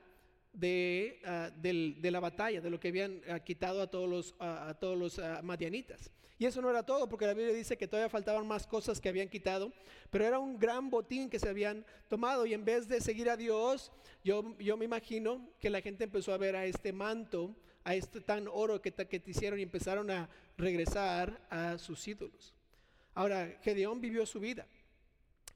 de, 0.55 1.21
ah, 1.27 1.51
de, 1.55 2.11
la 2.11 2.21
batalla, 2.21 2.63
de 2.63 2.71
lo 2.71 2.81
que 2.81 2.89
habían 2.89 3.21
ah, 3.29 3.41
quitado 3.41 3.83
a 3.83 3.89
todos 3.89 4.09
los, 4.09 4.35
a 4.39 4.73
todos 4.81 4.97
los 4.97 5.21
madianitas. 5.43 6.11
Y 6.39 6.47
eso 6.47 6.63
no 6.63 6.71
era 6.71 6.83
todo, 6.83 7.07
porque 7.07 7.27
la 7.27 7.35
Biblia 7.35 7.55
dice 7.55 7.77
que 7.77 7.89
todavía 7.89 8.09
faltaban 8.09 8.47
más 8.47 8.67
cosas 8.67 9.03
que 9.03 9.11
habían 9.11 9.29
quitado, 9.29 9.71
pero 10.11 10.25
era 10.25 10.39
un 10.39 10.59
gran 10.59 10.89
botín 10.89 11.29
que 11.29 11.39
se 11.39 11.49
habían 11.51 11.85
tomado. 12.09 12.47
Y 12.47 12.55
en 12.55 12.65
vez 12.65 12.89
de 12.89 13.03
seguir 13.03 13.29
a 13.29 13.37
Dios, 13.37 13.93
yo, 14.25 14.57
yo 14.59 14.79
me 14.79 14.87
imagino 14.87 15.47
que 15.61 15.69
la 15.69 15.83
gente 15.83 16.05
empezó 16.05 16.33
a 16.33 16.39
ver 16.39 16.57
a 16.57 16.65
este 16.65 16.93
manto, 16.95 17.55
a 17.87 17.95
este 17.95 18.21
tan 18.21 18.49
oro 18.49 18.83
que, 18.83 18.93
que 18.93 19.21
te 19.21 19.31
hicieron 19.31 19.61
y 19.61 19.63
empezaron 19.63 20.11
a 20.11 20.29
regresar 20.59 21.41
a 21.49 21.79
sus 21.79 22.07
ídolos. 22.09 22.53
Ahora, 23.15 23.57
Gedeón 23.63 24.01
vivió 24.01 24.27
su 24.27 24.41
vida. 24.41 24.67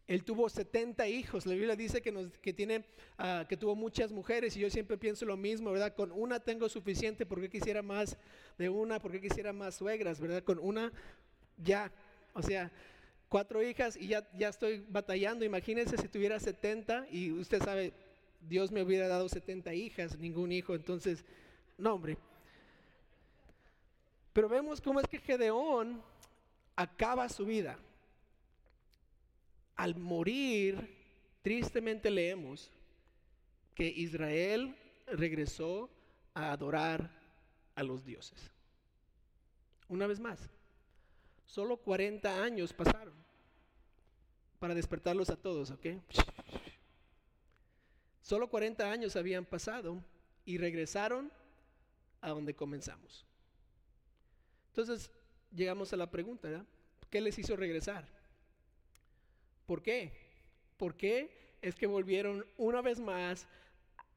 Él 0.07 0.23
tuvo 0.23 0.49
70 0.49 1.09
hijos. 1.09 1.45
La 1.45 1.55
Biblia 1.55 1.75
dice 1.75 2.01
que, 2.01 2.13
nos, 2.13 2.31
que, 2.39 2.53
tiene, 2.53 2.85
ah, 3.19 3.47
que 3.49 3.57
tuvo 3.57 3.75
muchas 3.75 4.13
mujeres 4.13 4.57
y 4.57 4.61
yo 4.61 4.71
siempre 4.71 4.97
pienso 4.97 5.25
lo 5.25 5.37
mismo, 5.37 5.73
¿verdad? 5.73 5.93
Con 5.93 6.13
una 6.13 6.39
tengo 6.39 6.69
suficiente, 6.69 7.27
¿por 7.27 7.41
qué 7.41 7.51
quisiera 7.51 7.83
más 7.83 8.17
de 8.57 8.69
una? 8.69 9.01
¿Por 9.01 9.11
qué 9.11 9.21
quisiera 9.21 9.53
más 9.53 9.75
suegras, 9.75 10.21
verdad? 10.21 10.45
Con 10.45 10.61
una 10.61 10.93
ya, 11.57 11.91
o 12.33 12.43
sea, 12.43 12.71
cuatro 13.29 13.61
hijas 13.61 13.97
y 13.97 14.07
ya, 14.07 14.29
ya 14.39 14.51
estoy 14.51 14.85
batallando. 14.89 15.45
Imagínense 15.45 15.97
si 15.97 16.07
tuviera 16.07 16.39
70 16.39 17.09
y 17.11 17.33
usted 17.33 17.61
sabe, 17.61 17.93
Dios 18.41 18.71
me 18.71 18.85
hubiera 18.85 19.09
dado 19.09 19.29
70 19.29 19.75
hijas, 19.75 20.17
ningún 20.17 20.53
hijo, 20.53 20.77
entonces, 20.77 21.25
no. 21.81 22.01
Pero 24.33 24.49
vemos 24.49 24.81
cómo 24.81 25.01
es 25.01 25.09
que 25.09 25.19
Gedeón 25.19 26.03
acaba 26.77 27.29
su 27.29 27.45
vida 27.45 27.79
al 29.81 29.97
morir, 29.97 30.95
tristemente 31.43 32.11
leemos 32.11 32.71
que 33.75 33.87
Israel 33.87 34.77
regresó 35.07 35.89
a 36.35 36.53
adorar 36.53 37.11
a 37.75 37.83
los 37.83 38.05
dioses. 38.05 38.51
Una 39.89 40.07
vez 40.07 40.21
más, 40.21 40.51
solo 41.47 41.79
40 41.79 42.43
años 42.43 42.75
pasaron 42.75 43.15
para 44.59 44.75
despertarlos 44.75 45.31
a 45.31 45.37
todos, 45.37 45.71
¿ok? 45.71 45.87
Solo 48.21 48.51
40 48.51 48.91
años 48.91 49.17
habían 49.17 49.47
pasado 49.47 50.05
y 50.45 50.59
regresaron 50.59 51.33
a 52.21 52.31
donde 52.31 52.55
comenzamos. 52.55 53.25
Entonces, 54.69 55.11
llegamos 55.55 55.93
a 55.93 55.97
la 55.97 56.11
pregunta, 56.11 56.65
¿qué 57.11 57.21
les 57.21 57.39
hizo 57.39 57.57
regresar? 57.57 58.07
¿Por 59.67 59.83
qué? 59.83 60.13
¿Por 60.77 60.97
qué 60.97 61.57
es 61.63 61.75
que 61.75 61.87
volvieron 61.87 62.47
una 62.57 62.81
vez 62.81 62.99
más 63.01 63.47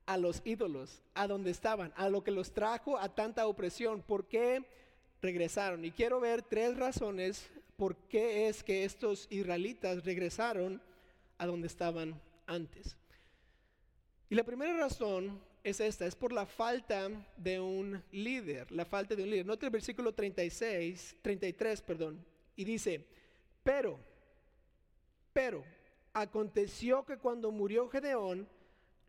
a 0.06 0.18
los 0.18 0.42
ídolos, 0.46 1.02
a 1.14 1.28
donde 1.28 1.52
estaban, 1.52 1.94
a 1.96 2.10
lo 2.10 2.24
que 2.24 2.32
los 2.32 2.54
trajo 2.54 2.98
a 2.98 3.14
tanta 3.14 3.48
opresión? 3.48 4.02
¿Por 4.02 4.28
qué 4.28 4.64
regresaron? 5.22 5.86
Y 5.86 5.92
quiero 5.92 6.20
ver 6.20 6.44
tres 6.44 6.78
razones 6.78 7.50
por 7.78 7.96
qué 8.08 8.48
es 8.48 8.64
que 8.64 8.86
estos 8.86 9.28
israelitas 9.30 10.04
regresaron 10.06 10.82
a 11.38 11.46
donde 11.46 11.68
estaban 11.68 12.20
antes. 12.46 12.96
Y 14.30 14.36
la 14.36 14.44
primera 14.44 14.76
razón 14.78 15.40
es 15.64 15.80
esta, 15.80 16.06
es 16.06 16.16
por 16.16 16.32
la 16.34 16.46
falta 16.46 17.10
de 17.38 17.60
un 17.60 18.04
líder, 18.12 18.72
la 18.72 18.86
falta 18.86 19.16
de 19.16 19.24
un 19.24 19.30
líder. 19.30 19.46
Note 19.46 19.66
el 19.66 19.72
versículo 19.72 20.14
36, 20.14 21.18
33, 21.22 21.82
perdón, 21.82 22.26
y 22.56 22.64
dice, 22.66 23.08
pero 23.64 24.00
pero 25.34 25.66
aconteció 26.14 27.04
que 27.06 27.18
cuando 27.18 27.52
murió 27.52 27.90
Gedeón, 27.90 28.48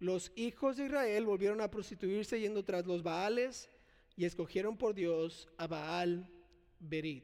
los 0.01 0.33
hijos 0.35 0.77
de 0.77 0.87
Israel 0.87 1.27
volvieron 1.27 1.61
a 1.61 1.71
prostituirse 1.71 2.41
yendo 2.41 2.65
tras 2.65 2.87
los 2.87 3.03
Baales 3.03 3.69
y 4.17 4.25
escogieron 4.25 4.77
por 4.77 4.95
Dios 4.95 5.49
a 5.59 5.67
Baal 5.67 6.29
Berid. 6.81 7.23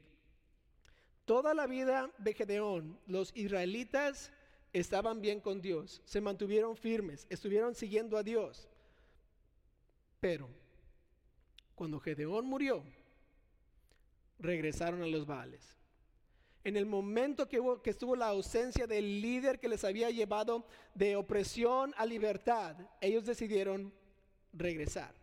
Toda 1.25 1.53
la 1.53 1.67
vida 1.67 2.11
de 2.19 2.33
Gedeón, 2.33 2.99
los 3.07 3.31
israelitas 3.35 4.31
estaban 4.73 5.19
bien 5.19 5.39
con 5.39 5.61
Dios, 5.61 6.01
se 6.05 6.21
mantuvieron 6.21 6.77
firmes, 6.77 7.25
estuvieron 7.29 7.73
siguiendo 7.75 8.17
a 8.17 8.23
Dios. 8.23 8.69
Pero 10.21 10.47
cuando 11.73 11.99
Gedeón 11.99 12.45
murió, 12.45 12.83
regresaron 14.39 15.01
a 15.01 15.07
los 15.07 15.25
Baales. 15.25 15.75
En 16.63 16.77
el 16.77 16.85
momento 16.85 17.49
que, 17.49 17.59
que, 17.83 17.89
estuvo 17.89 18.15
la 18.15 18.27
ausencia 18.27 18.85
del 18.85 19.19
líder 19.19 19.59
que 19.59 19.67
les 19.67 19.83
había 19.83 20.11
llevado 20.11 20.67
de 20.93 21.15
opresión 21.15 21.95
a 21.97 22.05
libertad, 22.05 22.75
ellos 23.01 23.25
decidieron 23.25 23.91
regresar. 24.53 25.15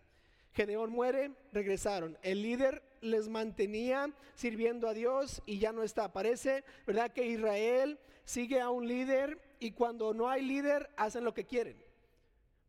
Gedeón 0.53 0.91
muere, 0.91 1.31
regresaron. 1.53 2.19
El 2.23 2.43
líder 2.43 2.83
les 3.01 3.29
mantenía 3.29 4.13
sirviendo 4.35 4.89
a 4.89 4.95
Dios 4.95 5.41
y 5.47 5.61
ya 5.61 5.71
no 5.71 5.85
está. 5.85 6.13
Parece, 6.13 6.65
¿verdad? 6.89 7.13
Que 7.13 7.25
Israel 7.25 8.01
sigue 8.25 8.61
a 8.61 8.71
un 8.71 8.89
líder 8.89 9.41
y 9.61 9.71
cuando 9.71 10.13
no 10.13 10.29
hay 10.29 10.43
líder 10.43 10.91
hacen 10.97 11.23
lo 11.23 11.35
que 11.35 11.47
quieren. 11.47 11.88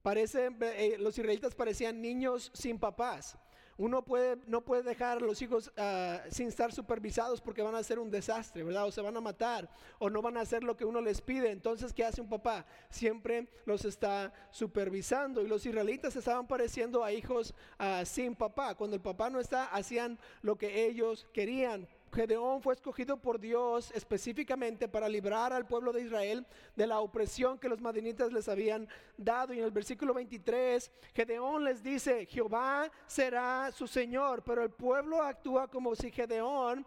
Eh, 0.06 0.96
los 1.00 1.18
israelitas 1.18 1.56
parecían 1.56 2.02
niños 2.02 2.52
sin 2.54 2.80
papás. 2.80 3.38
Uno 3.78 4.04
puede, 4.04 4.38
no 4.46 4.66
puede 4.66 4.84
dejar 4.84 5.18
a 5.18 5.22
los 5.22 5.42
hijos 5.42 5.72
ah, 5.78 6.22
sin 6.30 6.50
estar 6.50 6.74
supervisados 6.74 7.40
porque 7.40 7.62
van 7.62 7.76
a 7.76 7.84
ser 7.84 7.98
un 7.98 8.12
desastre, 8.12 8.64
¿verdad? 8.64 8.86
O 8.86 8.92
se 8.92 9.02
van 9.02 9.16
a 9.16 9.22
matar 9.22 9.70
o 10.00 10.10
no 10.10 10.22
van 10.22 10.36
a 10.36 10.42
hacer 10.42 10.66
lo 10.66 10.76
que 10.76 10.84
uno 10.84 11.00
les 11.00 11.22
pide. 11.22 11.50
Entonces, 11.52 11.94
¿qué 11.94 12.04
hace 12.04 12.20
un 12.20 12.28
papá? 12.28 12.66
Siempre 12.90 13.48
los 13.66 13.86
está 13.86 14.34
supervisando. 14.52 15.42
Y 15.42 15.48
los 15.48 15.66
israelitas 15.66 16.14
estaban 16.18 16.46
pareciendo 16.46 17.06
a 17.06 17.14
hijos 17.14 17.54
ah, 17.78 18.04
sin 18.04 18.36
papá. 18.36 18.76
Cuando 18.76 18.98
el 18.98 19.02
papá 19.02 19.30
no 19.30 19.40
está, 19.40 19.66
hacían 19.66 20.20
lo 20.42 20.58
que 20.58 20.86
ellos 20.86 21.26
querían 21.32 21.88
Gedeón 22.14 22.62
fue 22.62 22.74
escogido 22.74 23.18
por 23.18 23.40
Dios 23.40 23.92
específicamente 23.94 24.88
para 24.88 25.08
librar 25.08 25.54
al 25.54 25.68
pueblo 25.68 25.94
de 25.94 26.02
Israel 26.02 26.46
de 26.76 26.88
la 26.88 27.00
opresión 27.00 27.60
que 27.60 27.70
los 27.70 27.82
madinitas 27.82 28.32
les 28.32 28.48
habían 28.48 28.88
dado. 29.18 29.54
Y 29.54 29.60
en 29.60 29.66
el 29.66 29.72
versículo 29.72 30.14
23, 30.14 30.92
Gedeón 31.14 31.64
les 31.64 31.84
dice, 31.84 32.26
Jehová 32.26 32.92
será 33.08 33.72
su 33.72 33.88
Señor, 33.88 34.44
pero 34.44 34.64
el 34.64 34.72
pueblo 34.72 35.22
actúa 35.22 35.68
como 35.68 35.96
si 35.96 36.12
Gedeón 36.12 36.86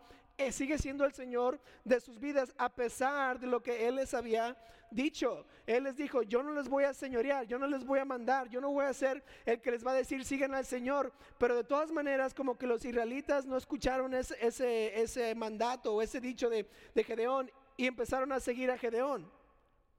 sigue 0.50 0.78
siendo 0.78 1.04
el 1.04 1.12
Señor 1.12 1.60
de 1.84 2.00
sus 2.00 2.18
vidas 2.18 2.52
a 2.58 2.68
pesar 2.68 3.38
de 3.38 3.46
lo 3.46 3.62
que 3.62 3.86
Él 3.86 3.96
les 3.96 4.14
había 4.14 4.56
dicho. 4.90 5.46
Él 5.66 5.84
les 5.84 5.96
dijo, 5.96 6.22
yo 6.22 6.42
no 6.42 6.52
les 6.52 6.68
voy 6.68 6.84
a 6.84 6.94
señorear, 6.94 7.46
yo 7.46 7.58
no 7.58 7.66
les 7.66 7.84
voy 7.84 7.98
a 7.98 8.04
mandar, 8.04 8.48
yo 8.48 8.60
no 8.60 8.70
voy 8.70 8.84
a 8.84 8.92
ser 8.92 9.22
el 9.44 9.60
que 9.60 9.70
les 9.70 9.86
va 9.86 9.92
a 9.92 9.94
decir 9.94 10.24
sigan 10.24 10.54
al 10.54 10.64
Señor. 10.64 11.12
Pero 11.38 11.54
de 11.54 11.64
todas 11.64 11.92
maneras, 11.92 12.34
como 12.34 12.56
que 12.58 12.66
los 12.66 12.84
israelitas 12.84 13.46
no 13.46 13.56
escucharon 13.56 14.14
ese, 14.14 14.36
ese, 14.40 15.34
mandato 15.34 15.94
o 15.94 16.02
ese 16.02 16.20
dicho 16.20 16.50
de, 16.50 16.68
de 16.94 17.04
Gedeón 17.04 17.50
y 17.76 17.86
empezaron 17.86 18.32
a 18.32 18.40
seguir 18.40 18.70
a 18.70 18.78
Gedeón 18.78 19.30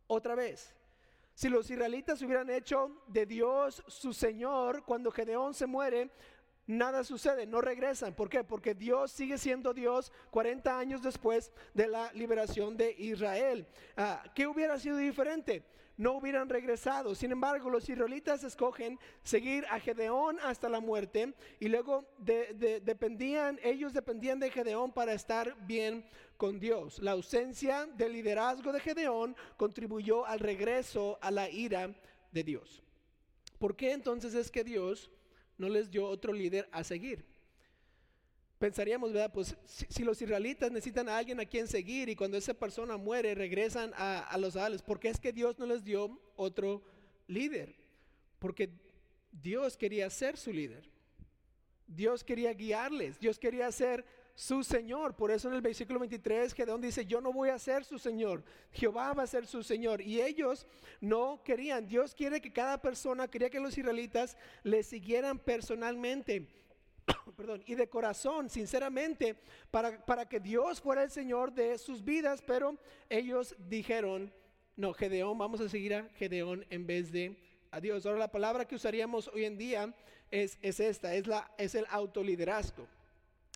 otra 0.07 0.35
vez. 0.35 0.75
Si 1.35 1.49
los 1.49 1.69
israelitas 1.69 2.21
hubieran 2.21 2.49
hecho 2.51 3.03
de 3.07 3.25
Dios 3.25 3.83
su 3.87 4.13
Señor 4.13 4.83
cuando 4.83 5.11
Gedeón 5.11 5.55
se 5.55 5.65
muere, 5.65 6.11
nada 6.67 7.03
sucede, 7.03 7.45
no 7.45 7.61
regresan. 7.61 8.13
¿Por 8.13 8.29
qué? 8.29 8.43
Porque 8.43 8.73
Dios 8.73 9.11
sigue 9.11 9.37
siendo 9.37 9.73
Dios 9.73 10.11
40 10.31 10.77
años 10.77 11.01
después 11.01 11.51
de 11.73 11.87
la 11.87 12.11
liberación 12.13 12.77
de 12.77 12.95
Israel. 12.97 13.67
Ah, 13.97 14.23
¿Qué 14.33 14.47
hubiera 14.47 14.79
sido 14.79 14.97
diferente? 14.97 15.63
No 15.95 16.13
hubieran 16.13 16.49
regresado. 16.49 17.13
Sin 17.13 17.31
embargo, 17.31 17.69
los 17.69 17.87
israelitas 17.87 18.43
escogen 18.43 18.97
seguir 19.21 19.65
a 19.69 19.79
Gedeón 19.79 20.39
hasta 20.41 20.67
la 20.67 20.79
muerte 20.79 21.35
y 21.59 21.67
luego 21.67 22.05
dependían, 22.17 23.59
ellos 23.63 23.93
dependían 23.93 24.39
de 24.39 24.49
Gedeón 24.49 24.91
para 24.91 25.13
estar 25.13 25.55
bien 25.67 26.03
con 26.37 26.59
Dios. 26.59 26.97
La 26.99 27.11
ausencia 27.11 27.85
del 27.85 28.13
liderazgo 28.13 28.71
de 28.71 28.79
Gedeón 28.79 29.35
contribuyó 29.55 30.25
al 30.25 30.39
regreso 30.39 31.19
a 31.21 31.29
la 31.29 31.47
ira 31.49 31.93
de 32.31 32.43
Dios. 32.43 32.81
¿Por 33.59 33.75
qué 33.75 33.91
entonces 33.91 34.33
es 34.33 34.49
que 34.49 34.63
Dios 34.63 35.11
no 35.57 35.69
les 35.69 35.89
dio 35.89 36.07
otro 36.07 36.33
líder 36.33 36.67
a 36.71 36.83
seguir. 36.83 37.25
Pensaríamos, 38.59 39.11
¿verdad? 39.11 39.33
Pues 39.33 39.57
si, 39.65 40.03
los 40.03 40.21
israelitas 40.21 40.71
necesitan 40.71 41.09
a 41.09 41.17
alguien 41.17 41.39
a 41.39 41.45
quien 41.45 41.67
seguir 41.67 42.07
y 42.07 42.15
cuando 42.15 42.37
esa 42.37 42.53
persona 42.53 42.95
muere 42.95 43.35
regresan 43.35 43.91
a, 43.95 44.37
los 44.37 44.55
Ales, 44.55 44.81
¿por 44.81 44.99
qué 45.01 45.09
es 45.09 45.19
que 45.19 45.33
Dios 45.33 45.59
no 45.59 45.65
les 45.65 45.83
dio 45.83 46.17
otro 46.37 46.81
líder? 47.27 47.75
Porque 48.39 48.69
Dios 49.33 49.75
quería 49.75 50.09
ser 50.09 50.37
su 50.37 50.53
líder. 50.53 50.89
Dios 51.87 52.23
quería 52.23 52.53
guiarles, 52.53 53.19
Dios 53.19 53.37
quería 53.37 53.69
ser 53.71 54.05
su 54.35 54.63
Señor. 54.63 55.15
Por 55.15 55.31
eso 55.31 55.47
en 55.47 55.55
el 55.55 55.61
versículo 55.61 55.99
23 55.99 56.53
Gedeón 56.53 56.81
dice, 56.81 57.05
yo 57.05 57.21
no 57.21 57.31
voy 57.31 57.49
a 57.49 57.59
ser 57.59 57.85
su 57.85 57.99
Señor, 57.99 58.43
Jehová 58.71 59.13
va 59.13 59.23
a 59.23 59.27
ser 59.27 59.45
su 59.45 59.63
Señor. 59.63 60.01
Y 60.01 60.21
ellos 60.21 60.65
no 61.01 61.41
querían, 61.43 61.87
Dios 61.87 62.15
quiere 62.15 62.41
que 62.41 62.51
cada 62.51 62.81
persona, 62.81 63.27
quería 63.27 63.49
que 63.49 63.59
los 63.59 63.77
israelitas 63.77 64.37
le 64.63 64.83
siguieran 64.83 65.39
personalmente. 65.39 66.47
Perdón, 67.35 67.63
y 67.65 67.75
de 67.75 67.89
corazón, 67.89 68.49
sinceramente, 68.49 69.35
para, 69.71 70.05
para 70.05 70.27
que 70.27 70.39
Dios 70.39 70.81
fuera 70.81 71.03
el 71.03 71.11
Señor 71.11 71.53
de 71.53 71.77
sus 71.77 72.03
vidas, 72.03 72.41
pero 72.45 72.77
ellos 73.09 73.55
dijeron, 73.57 74.33
no, 74.75 74.93
Gedeón, 74.93 75.37
vamos 75.37 75.61
a 75.61 75.69
seguir 75.69 75.93
a 75.93 76.09
Gedeón 76.15 76.65
en 76.69 76.87
vez 76.87 77.11
de 77.11 77.37
a 77.69 77.79
Dios. 77.79 78.05
Ahora 78.05 78.19
la 78.19 78.31
palabra 78.31 78.65
que 78.65 78.75
usaríamos 78.75 79.27
hoy 79.29 79.45
en 79.45 79.57
día 79.57 79.93
es, 80.29 80.57
es 80.61 80.79
esta, 80.79 81.13
es, 81.15 81.27
la, 81.27 81.51
es 81.57 81.75
el 81.75 81.85
autoliderazgo. 81.89 82.87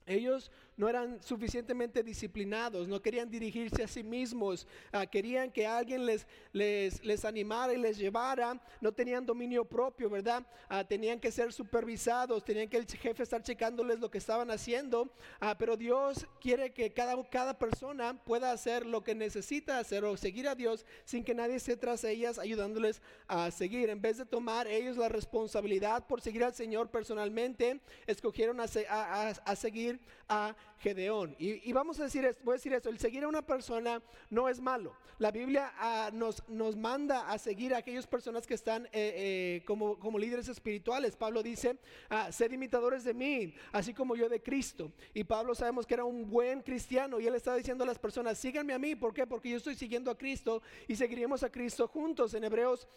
Ellos 0.08 0.52
no 0.78 0.88
eran 0.88 1.22
suficientemente 1.22 2.04
disciplinados, 2.04 2.88
no 2.88 3.02
querían 3.02 3.30
dirigirse 3.30 3.84
a 3.84 3.88
sí 3.88 4.04
mismos, 4.04 4.68
ah, 4.92 5.08
querían 5.08 5.52
que 5.52 5.66
alguien 5.66 6.06
les, 6.06 6.28
les, 6.54 7.04
les, 7.04 7.26
animara 7.26 7.74
y 7.74 7.78
les 7.78 7.98
llevara, 7.98 8.62
no 8.80 8.92
tenían 8.92 9.26
dominio 9.26 9.66
propio, 9.66 10.10
¿verdad? 10.10 10.46
Ah, 10.70 10.84
tenían 10.84 11.20
que 11.20 11.32
ser 11.32 11.52
supervisados, 11.52 12.46
tenían 12.46 12.70
que 12.70 12.78
el 12.78 12.86
jefe 12.86 13.24
estar 13.24 13.42
checándoles 13.42 14.00
lo 14.00 14.12
que 14.12 14.20
estaban 14.20 14.52
haciendo, 14.52 15.12
ah, 15.40 15.58
pero 15.58 15.76
Dios 15.76 16.28
quiere 16.40 16.72
que 16.72 16.94
cada, 16.94 17.28
cada 17.28 17.58
persona 17.58 18.24
pueda 18.24 18.52
hacer 18.52 18.86
lo 18.86 19.04
que 19.04 19.16
necesita 19.16 19.80
hacer 19.80 20.06
o 20.06 20.16
seguir 20.16 20.48
a 20.48 20.54
Dios 20.54 20.86
sin 21.06 21.24
que 21.24 21.34
nadie 21.34 21.56
esté 21.56 21.76
tras 21.76 22.04
ellas 22.04 22.38
ayudándoles 22.38 23.02
a 23.28 23.50
seguir. 23.50 23.90
En 23.90 24.02
vez 24.02 24.18
de 24.18 24.26
tomar 24.26 24.68
ellos 24.68 24.96
la 24.96 25.10
responsabilidad 25.10 26.06
por 26.06 26.22
seguir 26.22 26.44
al 26.44 26.54
Señor 26.54 26.92
personalmente, 26.92 27.82
escogieron 28.06 28.60
a, 28.60 28.66
a, 28.90 29.30
a 29.30 29.56
seguir 29.56 30.00
a 30.30 30.56
Gedeón. 30.80 31.36
Y, 31.40 31.72
vamos 31.74 32.00
a 32.00 32.04
decir, 32.04 32.30
voy 32.44 32.54
a 32.54 32.58
decir 32.58 32.74
esto, 32.74 32.90
el 32.90 33.00
seguir 33.00 33.24
a 33.24 33.28
una 33.28 33.42
persona 33.42 34.02
no 34.30 34.48
es 34.48 34.60
malo. 34.60 34.96
La 35.18 35.32
Biblia 35.32 35.74
ah, 35.80 36.12
nos, 36.14 36.48
nos 36.48 36.76
manda 36.76 37.30
a 37.32 37.40
seguir 37.40 37.74
a 37.74 37.80
aquellas 37.80 38.06
personas 38.06 38.46
que 38.46 38.54
están 38.54 38.86
eh, 38.86 38.90
eh, 38.94 39.64
como, 39.66 39.98
como 39.98 40.20
líderes 40.20 40.48
espirituales. 40.48 41.16
Pablo 41.16 41.42
dice, 41.42 41.80
ah, 42.10 42.32
sed 42.32 42.52
imitadores 42.52 43.04
de 43.04 43.14
mí, 43.16 43.54
así 43.72 43.94
como 43.94 44.16
yo 44.16 44.30
de 44.30 44.42
Cristo. 44.42 44.92
Y 45.14 45.24
Pablo 45.24 45.56
sabemos 45.56 45.88
que 45.88 45.96
era 45.96 46.06
un 46.06 46.30
buen 46.30 46.62
cristiano 46.62 47.20
y 47.20 47.26
él 47.26 47.34
estaba 47.34 47.58
diciendo 47.58 47.84
a 47.84 47.88
las 47.88 47.98
personas, 47.98 48.38
síganme 48.38 48.74
a 48.74 48.80
mí, 48.80 48.96
¿por 48.96 49.14
qué? 49.14 49.26
Porque 49.26 49.50
yo 49.50 49.58
estoy 49.58 49.76
siguiendo 49.76 50.12
a 50.12 50.18
Cristo 50.18 50.62
y 50.88 50.96
seguiremos 50.96 51.42
a 51.42 51.52
Cristo 51.52 51.88
juntos. 51.88 52.36
En 52.36 52.44
Hebreos 52.44 52.88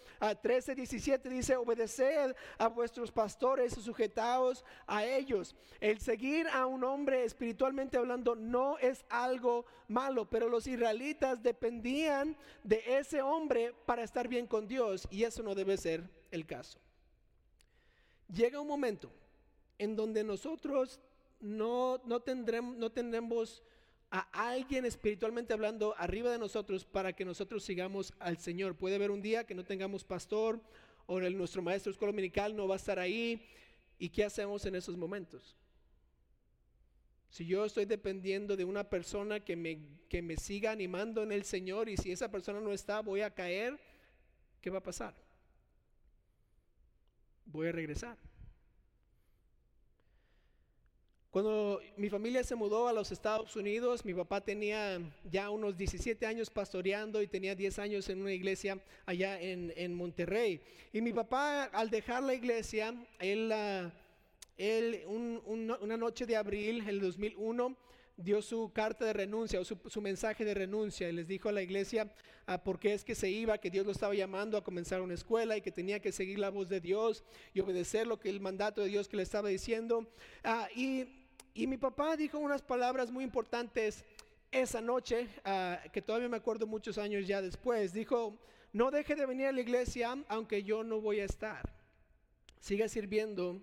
13, 0.42 0.72
ah, 0.72 0.74
17 0.74 1.28
dice, 1.30 1.56
obedeced 1.56 2.36
a 2.58 2.68
vuestros 2.68 3.10
pastores, 3.10 3.72
sujetaos 3.72 4.64
a 4.86 5.04
ellos. 5.04 5.56
El 5.80 6.00
seguir 6.00 6.46
a 6.48 6.66
un 6.66 6.84
hombre 6.84 7.24
espiritualmente 7.60 7.98
hablando 7.98 8.34
no 8.34 8.78
es 8.78 9.04
algo 9.10 9.66
malo, 9.86 10.24
pero 10.30 10.48
los 10.48 10.66
israelitas 10.66 11.42
dependían 11.42 12.34
de 12.64 12.82
ese 12.86 13.20
hombre 13.20 13.74
para 13.84 14.02
estar 14.02 14.28
bien 14.28 14.46
con 14.46 14.66
Dios 14.66 15.06
y 15.10 15.24
eso 15.24 15.42
no 15.42 15.54
debe 15.54 15.76
ser 15.76 16.08
el 16.30 16.46
caso. 16.46 16.78
Llega 18.32 18.60
un 18.60 18.66
momento 18.66 19.12
en 19.78 19.94
donde 19.94 20.24
nosotros 20.24 21.00
no, 21.38 22.00
no, 22.06 22.20
tendremos, 22.20 22.76
no 22.76 22.90
tendremos 22.90 23.62
a 24.10 24.20
alguien 24.32 24.86
espiritualmente 24.86 25.52
hablando 25.52 25.94
arriba 25.98 26.30
de 26.30 26.38
nosotros 26.38 26.86
para 26.86 27.12
que 27.12 27.26
nosotros 27.26 27.62
sigamos 27.62 28.14
al 28.20 28.38
Señor. 28.38 28.74
Puede 28.74 28.94
haber 28.94 29.10
un 29.10 29.20
día 29.20 29.44
que 29.44 29.54
no 29.54 29.66
tengamos 29.66 30.02
pastor 30.02 30.60
o 31.06 31.18
el, 31.18 31.36
nuestro 31.36 31.60
maestro 31.60 31.92
escuela 31.92 32.12
dominical 32.12 32.56
no 32.56 32.66
va 32.66 32.76
a 32.76 32.78
estar 32.78 32.98
ahí. 32.98 33.46
¿Y 33.98 34.08
qué 34.08 34.24
hacemos 34.24 34.64
en 34.64 34.76
esos 34.76 34.96
momentos? 34.96 35.58
Si 37.30 37.46
yo 37.46 37.64
estoy 37.64 37.84
dependiendo 37.84 38.56
de 38.56 38.64
una 38.64 38.84
persona 38.90 39.38
que 39.38 39.54
me, 39.54 39.78
que 40.08 40.20
me 40.20 40.36
siga 40.36 40.72
animando 40.72 41.22
en 41.22 41.30
el 41.30 41.44
Señor 41.44 41.88
y 41.88 41.96
si 41.96 42.10
esa 42.10 42.28
persona 42.28 42.60
no 42.60 42.72
está, 42.72 43.00
voy 43.00 43.20
a 43.20 43.32
caer, 43.32 43.78
¿qué 44.60 44.68
va 44.68 44.78
a 44.78 44.82
pasar? 44.82 45.14
Voy 47.46 47.68
a 47.68 47.72
regresar. 47.72 48.16
Cuando 51.30 51.80
mi 51.96 52.10
familia 52.10 52.42
se 52.42 52.56
mudó 52.56 52.88
a 52.88 52.92
los 52.92 53.12
Estados 53.12 53.54
Unidos, 53.54 54.04
mi 54.04 54.12
papá 54.12 54.40
tenía 54.40 55.00
ya 55.30 55.50
unos 55.50 55.76
17 55.76 56.26
años 56.26 56.50
pastoreando 56.50 57.22
y 57.22 57.28
tenía 57.28 57.54
10 57.54 57.78
años 57.78 58.08
en 58.08 58.22
una 58.22 58.32
iglesia 58.32 58.82
allá 59.06 59.40
en, 59.40 59.72
en 59.76 59.94
Monterrey. 59.94 60.60
Y 60.92 61.00
mi 61.00 61.12
papá, 61.12 61.66
al 61.66 61.90
dejar 61.90 62.24
la 62.24 62.34
iglesia, 62.34 62.92
él... 63.20 63.52
Uh, 63.52 64.09
él 64.60 65.04
una 65.06 65.96
noche 65.96 66.26
de 66.26 66.36
abril, 66.36 66.84
el 66.86 67.00
2001, 67.00 67.76
dio 68.22 68.42
su 68.42 68.70
carta 68.72 69.04
de 69.04 69.12
renuncia 69.12 69.60
o 69.60 69.64
su, 69.64 70.00
mensaje 70.00 70.44
de 70.44 70.54
renuncia 70.54 71.08
y 71.08 71.12
les 71.12 71.26
dijo 71.26 71.48
a 71.48 71.52
la 71.52 71.62
iglesia 71.62 72.12
ah, 72.46 72.62
por 72.62 72.78
qué 72.78 72.92
es 72.92 73.04
que 73.04 73.14
se 73.14 73.30
iba, 73.30 73.58
que 73.58 73.70
Dios 73.70 73.86
lo 73.86 73.92
estaba 73.92 74.14
llamando 74.14 74.56
a 74.56 74.64
comenzar 74.64 75.00
una 75.00 75.14
escuela 75.14 75.56
y 75.56 75.62
que 75.62 75.72
tenía 75.72 76.00
que 76.00 76.12
seguir 76.12 76.38
la 76.38 76.50
voz 76.50 76.68
de 76.68 76.80
Dios 76.80 77.24
y 77.54 77.60
obedecer 77.60 78.06
lo 78.06 78.18
que 78.18 78.28
el 78.28 78.40
mandato 78.40 78.82
de 78.82 78.88
Dios 78.88 79.08
que 79.08 79.16
le 79.16 79.22
estaba 79.22 79.48
diciendo. 79.48 80.06
Ah, 80.44 80.68
y, 80.74 81.06
y, 81.54 81.66
mi 81.66 81.78
papá 81.78 82.16
dijo 82.16 82.38
unas 82.38 82.62
palabras 82.62 83.10
muy 83.10 83.24
importantes 83.24 84.04
esa 84.52 84.80
noche, 84.80 85.28
ah, 85.44 85.80
que 85.92 86.02
todavía 86.02 86.28
me 86.28 86.36
acuerdo 86.36 86.66
muchos 86.66 86.98
años 86.98 87.26
ya 87.26 87.40
después. 87.40 87.92
Dijo, 87.92 88.38
no 88.72 88.90
deje 88.90 89.16
de 89.16 89.26
venir 89.26 89.46
a 89.46 89.52
la 89.52 89.60
iglesia 89.60 90.16
aunque 90.28 90.62
yo 90.62 90.84
no 90.84 91.00
voy 91.00 91.20
a 91.20 91.24
estar. 91.24 91.72
Siga 92.60 92.88
sirviendo 92.88 93.62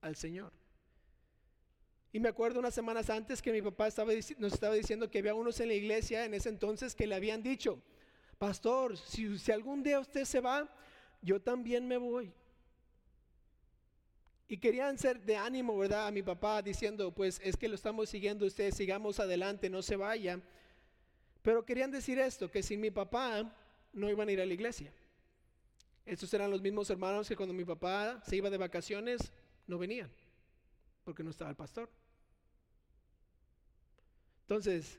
al 0.00 0.16
Señor. 0.16 0.52
Y 2.12 2.18
me 2.18 2.28
acuerdo 2.28 2.58
unas 2.58 2.74
semanas 2.74 3.08
antes 3.08 3.40
que 3.40 3.52
mi 3.52 3.62
papá 3.62 3.86
estaba, 3.86 4.12
nos 4.38 4.52
estaba 4.52 4.74
diciendo 4.74 5.10
que 5.10 5.20
había 5.20 5.34
unos 5.34 5.60
en 5.60 5.68
la 5.68 5.74
iglesia 5.74 6.24
en 6.24 6.34
ese 6.34 6.48
entonces 6.48 6.94
que 6.94 7.06
le 7.06 7.14
habían 7.14 7.42
dicho, 7.42 7.80
pastor, 8.38 8.96
si, 8.96 9.38
si 9.38 9.52
algún 9.52 9.82
día 9.82 10.00
usted 10.00 10.24
se 10.24 10.40
va, 10.40 10.68
yo 11.22 11.40
también 11.40 11.86
me 11.86 11.96
voy. 11.96 12.32
Y 14.48 14.58
querían 14.58 14.98
ser 14.98 15.20
de 15.20 15.36
ánimo, 15.36 15.78
¿verdad? 15.78 16.08
A 16.08 16.10
mi 16.10 16.22
papá 16.22 16.60
diciendo, 16.60 17.14
pues 17.14 17.40
es 17.44 17.56
que 17.56 17.68
lo 17.68 17.76
estamos 17.76 18.08
siguiendo 18.08 18.44
usted, 18.44 18.72
sigamos 18.72 19.20
adelante, 19.20 19.70
no 19.70 19.80
se 19.80 19.94
vaya. 19.94 20.40
Pero 21.42 21.64
querían 21.64 21.92
decir 21.92 22.18
esto, 22.18 22.50
que 22.50 22.64
sin 22.64 22.80
mi 22.80 22.90
papá 22.90 23.56
no 23.92 24.10
iban 24.10 24.28
a 24.28 24.32
ir 24.32 24.40
a 24.40 24.46
la 24.46 24.52
iglesia. 24.52 24.92
Estos 26.04 26.34
eran 26.34 26.50
los 26.50 26.60
mismos 26.60 26.90
hermanos 26.90 27.28
que 27.28 27.36
cuando 27.36 27.54
mi 27.54 27.64
papá 27.64 28.20
se 28.26 28.34
iba 28.34 28.50
de 28.50 28.56
vacaciones, 28.56 29.32
no 29.70 29.78
venían, 29.78 30.10
porque 31.04 31.22
no 31.22 31.30
estaba 31.30 31.50
el 31.50 31.56
pastor. 31.56 31.88
Entonces, 34.42 34.98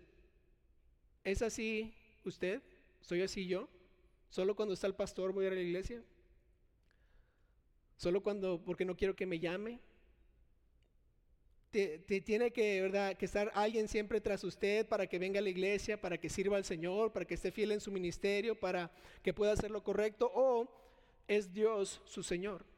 ¿es 1.23 1.41
así 1.41 1.93
usted? 2.23 2.61
¿Soy 3.01 3.21
así 3.21 3.45
yo? 3.45 3.67
¿Solo 4.29 4.55
cuando 4.55 4.73
está 4.73 4.87
el 4.87 4.95
pastor 4.95 5.33
voy 5.33 5.43
a 5.43 5.47
ir 5.47 5.53
a 5.53 5.55
la 5.57 5.61
iglesia? 5.61 6.01
¿Solo 7.97 8.23
cuando, 8.23 8.63
porque 8.63 8.85
no 8.85 8.95
quiero 8.95 9.15
que 9.15 9.25
me 9.25 9.39
llame? 9.39 9.79
Te, 11.69 11.99
tiene 11.99 12.51
que, 12.51 12.81
¿verdad? 12.81 13.17
que 13.17 13.25
estar 13.25 13.51
alguien 13.53 13.87
siempre 13.87 14.19
tras 14.21 14.43
usted 14.43 14.87
para 14.87 15.07
que 15.07 15.19
venga 15.19 15.39
a 15.39 15.43
la 15.43 15.49
iglesia, 15.49 15.99
para 15.99 16.17
que 16.17 16.29
sirva 16.29 16.57
al 16.57 16.65
Señor, 16.65 17.11
para 17.11 17.25
que 17.25 17.33
esté 17.33 17.51
fiel 17.51 17.73
en 17.73 17.81
su 17.81 17.91
ministerio, 17.91 18.59
para 18.59 18.89
que 19.21 19.33
pueda 19.33 19.51
hacer 19.51 19.71
lo 19.71 19.83
correcto, 19.83 20.31
o 20.33 20.69
es 21.27 21.53
Dios 21.53 22.01
su 22.05 22.23
Señor. 22.23 22.70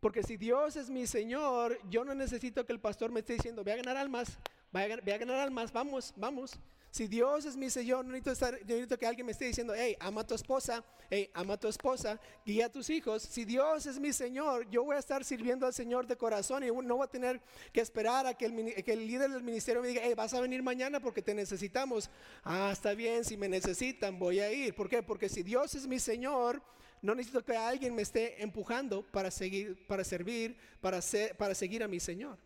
Porque 0.00 0.22
si 0.22 0.38
Dios 0.38 0.76
es 0.76 0.88
mi 0.88 1.06
Señor, 1.06 1.78
yo 1.90 2.04
no 2.04 2.14
necesito 2.14 2.64
que 2.64 2.72
el 2.72 2.80
pastor 2.80 3.12
me 3.12 3.20
esté 3.20 3.34
diciendo, 3.34 3.62
ve 3.62 3.72
a 3.72 3.76
ganar 3.76 3.98
almas, 3.98 4.38
ve 4.72 5.12
a, 5.12 5.18
ganar 5.18 5.36
almas, 5.36 5.72
vamos, 5.72 6.14
vamos. 6.16 6.58
Si 6.90 7.06
Dios 7.06 7.44
es 7.44 7.54
mi 7.54 7.68
Señor, 7.68 8.04
no 8.04 8.12
necesito, 8.12 8.32
estar, 8.32 8.58
necesito 8.64 8.98
que 8.98 9.06
alguien 9.06 9.26
me 9.26 9.32
esté 9.32 9.44
diciendo, 9.44 9.74
hey, 9.76 9.96
ama 10.00 10.22
a 10.22 10.26
tu 10.26 10.34
esposa, 10.34 10.82
hey, 11.10 11.30
ama 11.34 11.54
a 11.54 11.56
tu 11.60 11.68
esposa, 11.68 12.18
guía 12.46 12.66
a 12.66 12.68
tus 12.68 12.88
hijos. 12.88 13.22
Si 13.22 13.44
Dios 13.44 13.84
es 13.84 14.00
mi 14.00 14.12
Señor, 14.12 14.68
yo 14.70 14.82
voy 14.84 14.96
a 14.96 14.98
estar 14.98 15.22
sirviendo 15.22 15.66
al 15.66 15.74
Señor 15.74 16.06
de 16.06 16.16
corazón 16.16 16.64
y 16.64 16.68
no 16.68 16.96
voy 16.96 17.04
a 17.04 17.06
tener 17.06 17.40
que 17.70 17.82
esperar 17.82 18.26
a 18.26 18.32
que 18.34 18.46
el, 18.46 18.82
que 18.82 18.94
el 18.94 19.06
líder 19.06 19.30
del 19.30 19.42
ministerio 19.42 19.82
me 19.82 19.88
diga, 19.88 20.00
hey, 20.02 20.14
vas 20.16 20.32
a 20.32 20.40
venir 20.40 20.62
mañana 20.62 20.98
porque 20.98 21.20
te 21.20 21.34
necesitamos. 21.34 22.10
Ah, 22.42 22.70
está 22.72 22.94
bien, 22.94 23.22
si 23.22 23.36
me 23.36 23.48
necesitan, 23.48 24.18
voy 24.18 24.40
a 24.40 24.50
ir. 24.50 24.74
¿Por 24.74 24.88
qué? 24.88 25.02
Porque 25.02 25.28
si 25.28 25.42
Dios 25.42 25.74
es 25.74 25.86
mi 25.86 26.00
Señor, 26.00 26.60
no 27.02 27.14
necesito 27.14 27.44
que 27.44 27.56
alguien 27.56 27.94
me 27.94 28.02
esté 28.02 28.42
empujando 28.42 29.02
para 29.02 29.30
seguir, 29.30 29.86
para 29.86 30.04
servir, 30.04 30.56
para, 30.80 31.00
para 31.38 31.54
seguir 31.54 31.82
a 31.82 31.88
mi 31.88 31.98
Señor. 31.98 32.38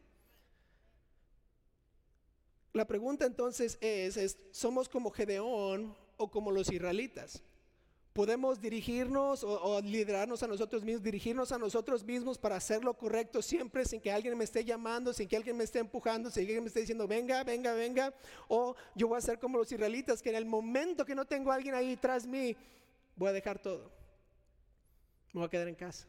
La 2.72 2.86
pregunta 2.86 3.24
entonces 3.24 3.78
es, 3.80 4.36
¿somos 4.50 4.88
como 4.88 5.10
Gedeón 5.10 5.96
o 6.16 6.30
como 6.30 6.50
los 6.50 6.70
israelitas? 6.70 7.42
¿Podemos 8.12 8.60
dirigirnos 8.60 9.42
o, 9.42 9.80
liderarnos 9.80 10.44
a 10.44 10.46
nosotros 10.46 10.84
mismos, 10.84 11.02
dirigirnos 11.02 11.50
a 11.50 11.58
nosotros 11.58 12.04
mismos 12.04 12.38
para 12.38 12.54
hacer 12.54 12.84
lo 12.84 12.94
correcto 12.94 13.42
siempre 13.42 13.84
sin 13.84 14.00
que 14.00 14.12
alguien 14.12 14.38
me 14.38 14.44
esté 14.44 14.64
llamando, 14.64 15.12
sin 15.12 15.26
que 15.26 15.36
alguien 15.36 15.56
me 15.56 15.64
esté 15.64 15.80
empujando, 15.80 16.30
sin 16.30 16.44
que 16.44 16.50
alguien 16.50 16.62
me 16.62 16.68
esté 16.68 16.80
diciendo, 16.80 17.08
venga, 17.08 17.42
venga, 17.42 17.72
venga? 17.74 18.14
O 18.46 18.76
yo 18.94 19.08
voy 19.08 19.18
a 19.18 19.20
ser 19.20 19.40
como 19.40 19.58
los 19.58 19.70
israelitas, 19.72 20.22
que 20.22 20.30
en 20.30 20.36
el 20.36 20.46
momento 20.46 21.04
que 21.04 21.16
no 21.16 21.24
tengo 21.24 21.50
a 21.50 21.56
alguien 21.56 21.74
ahí 21.74 21.96
tras 21.96 22.24
mí, 22.24 22.56
voy 23.16 23.30
a 23.30 23.32
dejar 23.32 23.58
todo 23.58 24.03
me 25.34 25.40
voy 25.40 25.46
a 25.46 25.50
quedar 25.50 25.68
en 25.68 25.74
casa. 25.74 26.06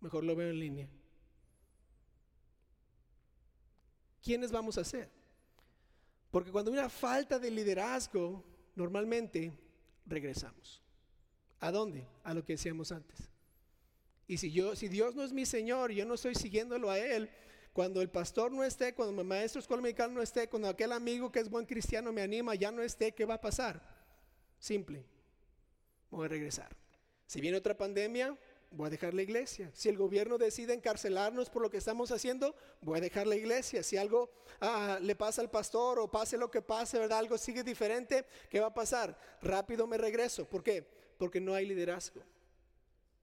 Mejor 0.00 0.24
lo 0.24 0.34
veo 0.34 0.48
en 0.48 0.58
línea. 0.58 0.88
¿Quiénes 4.22 4.50
vamos 4.50 4.78
a 4.78 4.84
ser? 4.84 5.10
Porque 6.30 6.50
cuando 6.50 6.70
hay 6.70 6.78
una 6.78 6.88
falta 6.88 7.38
de 7.38 7.50
liderazgo, 7.50 8.42
normalmente 8.74 9.52
regresamos. 10.06 10.82
¿A 11.60 11.70
dónde? 11.70 12.08
A 12.22 12.32
lo 12.32 12.42
que 12.42 12.54
decíamos 12.54 12.90
antes. 12.92 13.28
Y 14.26 14.38
si 14.38 14.50
yo, 14.50 14.74
si 14.74 14.88
Dios 14.88 15.14
no 15.14 15.22
es 15.22 15.32
mi 15.32 15.44
Señor, 15.44 15.92
yo 15.92 16.06
no 16.06 16.14
estoy 16.14 16.34
siguiéndolo 16.34 16.90
a 16.90 16.98
Él, 16.98 17.30
cuando 17.74 18.00
el 18.00 18.08
pastor 18.08 18.50
no 18.52 18.64
esté, 18.64 18.94
cuando 18.94 19.12
mi 19.12 19.28
maestro 19.28 19.60
escuela 19.60 19.82
medical 19.82 20.14
no 20.14 20.22
esté, 20.22 20.48
cuando 20.48 20.68
aquel 20.68 20.92
amigo 20.92 21.30
que 21.30 21.40
es 21.40 21.50
buen 21.50 21.66
cristiano 21.66 22.10
me 22.10 22.22
anima, 22.22 22.54
ya 22.54 22.72
no 22.72 22.80
esté, 22.80 23.12
¿qué 23.12 23.26
va 23.26 23.34
a 23.34 23.40
pasar? 23.40 23.82
Simple, 24.58 25.04
voy 26.10 26.24
a 26.24 26.28
regresar. 26.28 26.83
Si 27.26 27.40
viene 27.40 27.56
otra 27.56 27.76
pandemia, 27.76 28.36
voy 28.70 28.88
a 28.88 28.90
dejar 28.90 29.14
la 29.14 29.22
iglesia. 29.22 29.70
Si 29.72 29.88
el 29.88 29.96
gobierno 29.96 30.38
decide 30.38 30.74
encarcelarnos 30.74 31.48
por 31.50 31.62
lo 31.62 31.70
que 31.70 31.78
estamos 31.78 32.10
haciendo, 32.10 32.54
voy 32.82 32.98
a 32.98 33.00
dejar 33.00 33.26
la 33.26 33.36
iglesia. 33.36 33.82
Si 33.82 33.96
algo 33.96 34.30
ah, 34.60 34.98
le 35.00 35.14
pasa 35.16 35.40
al 35.40 35.50
pastor 35.50 35.98
o 35.98 36.10
pase 36.10 36.36
lo 36.36 36.50
que 36.50 36.62
pase, 36.62 36.98
¿verdad? 36.98 37.18
Algo 37.18 37.38
sigue 37.38 37.62
diferente, 37.62 38.26
¿qué 38.50 38.60
va 38.60 38.66
a 38.66 38.74
pasar? 38.74 39.18
Rápido 39.42 39.86
me 39.86 39.98
regreso. 39.98 40.44
¿Por 40.44 40.62
qué? 40.62 40.86
Porque 41.18 41.40
no 41.40 41.54
hay 41.54 41.66
liderazgo. 41.66 42.22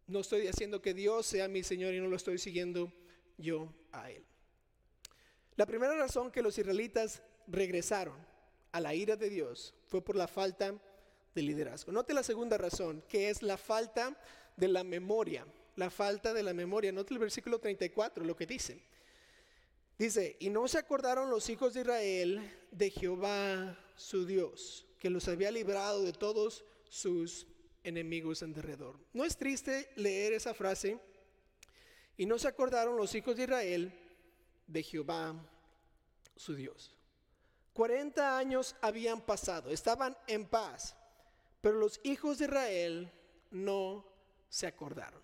No 0.07 0.19
estoy 0.19 0.47
haciendo 0.47 0.81
que 0.81 0.93
Dios 0.93 1.25
sea 1.25 1.47
mi 1.47 1.63
Señor 1.63 1.93
y 1.93 1.99
no 1.99 2.07
lo 2.07 2.15
estoy 2.15 2.37
siguiendo 2.37 2.91
yo 3.37 3.73
a 3.91 4.11
Él. 4.11 4.25
La 5.55 5.65
primera 5.65 5.95
razón 5.95 6.31
que 6.31 6.41
los 6.41 6.57
israelitas 6.57 7.21
regresaron 7.47 8.15
a 8.71 8.79
la 8.79 8.93
ira 8.93 9.15
de 9.15 9.29
Dios 9.29 9.75
fue 9.85 10.03
por 10.03 10.15
la 10.15 10.27
falta 10.27 10.75
de 11.33 11.41
liderazgo. 11.41 11.91
Note 11.91 12.13
la 12.13 12.23
segunda 12.23 12.57
razón, 12.57 13.03
que 13.07 13.29
es 13.29 13.41
la 13.41 13.57
falta 13.57 14.17
de 14.57 14.67
la 14.67 14.83
memoria. 14.83 15.45
La 15.75 15.89
falta 15.89 16.33
de 16.33 16.43
la 16.43 16.53
memoria. 16.53 16.91
Note 16.91 17.13
el 17.13 17.19
versículo 17.19 17.59
34, 17.59 18.23
lo 18.25 18.35
que 18.35 18.45
dice. 18.45 18.83
Dice, 19.97 20.35
y 20.39 20.49
no 20.49 20.67
se 20.67 20.79
acordaron 20.79 21.29
los 21.29 21.49
hijos 21.49 21.73
de 21.73 21.81
Israel 21.81 22.51
de 22.71 22.89
Jehová 22.89 23.77
su 23.95 24.25
Dios, 24.25 24.87
que 24.99 25.09
los 25.09 25.27
había 25.27 25.51
librado 25.51 26.03
de 26.03 26.11
todos 26.11 26.65
sus 26.89 27.45
enemigos 27.83 28.41
en 28.41 28.53
derredor. 28.53 28.99
¿No 29.13 29.23
es 29.23 29.37
triste 29.37 29.91
leer 29.95 30.33
esa 30.33 30.53
frase? 30.53 30.99
Y 32.17 32.25
no 32.25 32.39
se 32.39 32.47
acordaron 32.47 32.97
los 32.97 33.13
hijos 33.15 33.37
de 33.37 33.43
Israel 33.43 33.93
de 34.67 34.83
Jehová 34.83 35.35
su 36.35 36.55
Dios. 36.55 36.95
40 37.73 38.37
años 38.37 38.75
habían 38.81 39.21
pasado, 39.21 39.69
estaban 39.69 40.17
en 40.27 40.45
paz, 40.45 40.95
pero 41.61 41.77
los 41.77 41.99
hijos 42.03 42.39
de 42.39 42.45
Israel 42.45 43.11
no 43.51 44.05
se 44.49 44.67
acordaron. 44.67 45.21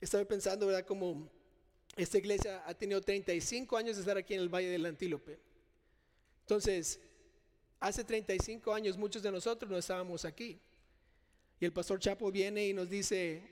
Estaba 0.00 0.24
pensando, 0.24 0.66
¿verdad? 0.66 0.84
Como 0.84 1.30
esta 1.96 2.18
iglesia 2.18 2.62
ha 2.66 2.74
tenido 2.74 3.00
35 3.00 3.76
años 3.76 3.96
de 3.96 4.02
estar 4.02 4.16
aquí 4.16 4.34
en 4.34 4.40
el 4.40 4.48
Valle 4.48 4.68
del 4.68 4.84
Antílope. 4.86 5.38
Entonces, 6.40 7.00
hace 7.80 8.04
35 8.04 8.72
años 8.74 8.98
muchos 8.98 9.22
de 9.22 9.30
nosotros 9.30 9.70
no 9.70 9.78
estábamos 9.78 10.24
aquí. 10.24 10.60
Y 11.60 11.64
el 11.64 11.72
pastor 11.72 12.00
Chapo 12.00 12.30
viene 12.30 12.66
y 12.66 12.72
nos 12.72 12.90
dice, 12.90 13.42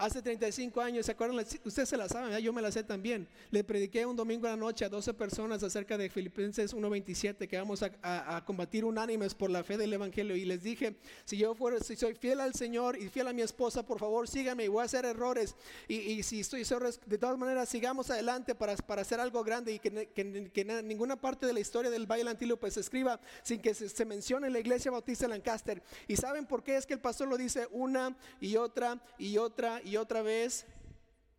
Hace 0.00 0.22
35 0.22 0.80
años, 0.80 1.04
¿se 1.04 1.12
acuerdan? 1.12 1.44
Ustedes 1.62 1.86
se 1.86 1.94
la 1.94 2.08
saben, 2.08 2.34
yo 2.38 2.54
me 2.54 2.62
la 2.62 2.72
sé 2.72 2.82
también. 2.82 3.28
Le 3.50 3.62
prediqué 3.62 4.06
un 4.06 4.16
domingo 4.16 4.46
a 4.46 4.50
la 4.52 4.56
noche 4.56 4.86
a 4.86 4.88
12 4.88 5.12
personas 5.12 5.62
acerca 5.62 5.98
de 5.98 6.08
Filipenses 6.08 6.74
1.27, 6.74 7.46
que 7.46 7.58
vamos 7.58 7.82
a, 7.82 8.42
combatir 8.46 8.86
unánimes 8.86 9.34
por 9.34 9.50
la 9.50 9.62
fe 9.62 9.76
del 9.76 9.92
Evangelio. 9.92 10.34
Y 10.34 10.46
les 10.46 10.62
dije, 10.62 10.96
si 11.26 11.36
yo 11.36 11.54
fuera, 11.54 11.78
si 11.80 11.96
soy 11.96 12.14
fiel 12.14 12.40
al 12.40 12.54
Señor 12.54 12.96
y 12.96 13.10
fiel 13.10 13.28
a 13.28 13.34
mi 13.34 13.42
esposa, 13.42 13.84
por 13.84 13.98
favor 13.98 14.26
síganme 14.26 14.64
y 14.64 14.68
voy 14.68 14.80
a 14.80 14.84
hacer 14.84 15.04
errores. 15.04 15.54
Y, 15.86 16.22
si 16.22 16.40
estoy 16.40 16.64
de 17.04 17.18
todas 17.18 17.36
maneras, 17.36 17.68
sigamos 17.68 18.08
adelante 18.08 18.54
para, 18.54 18.74
para 18.76 19.02
hacer 19.02 19.20
algo 19.20 19.44
grande 19.44 19.74
y 19.74 19.78
que, 19.80 20.82
ninguna 20.82 21.20
parte 21.20 21.44
de 21.44 21.52
la 21.52 21.60
historia 21.60 21.90
del 21.90 22.10
Valle 22.10 22.26
Antílope 22.26 22.70
se 22.70 22.80
escriba 22.80 23.20
sin 23.42 23.60
que 23.60 23.74
se, 23.74 23.86
se 23.90 24.06
mencione 24.06 24.48
la 24.48 24.60
iglesia 24.60 24.90
bautista 24.90 25.26
de 25.26 25.34
Lancaster. 25.34 25.82
¿Y 26.08 26.16
saben 26.16 26.46
por 26.46 26.62
qué? 26.62 26.78
Es 26.78 26.86
que 26.86 26.94
el 26.94 27.00
pastor 27.00 27.28
lo 27.28 27.36
dice 27.36 27.68
una 27.70 28.16
y 28.40 28.56
otra 28.56 28.98
y 29.18 29.36
otra 29.36 29.82
y 29.89 29.89
otra 29.96 30.22
vez, 30.22 30.66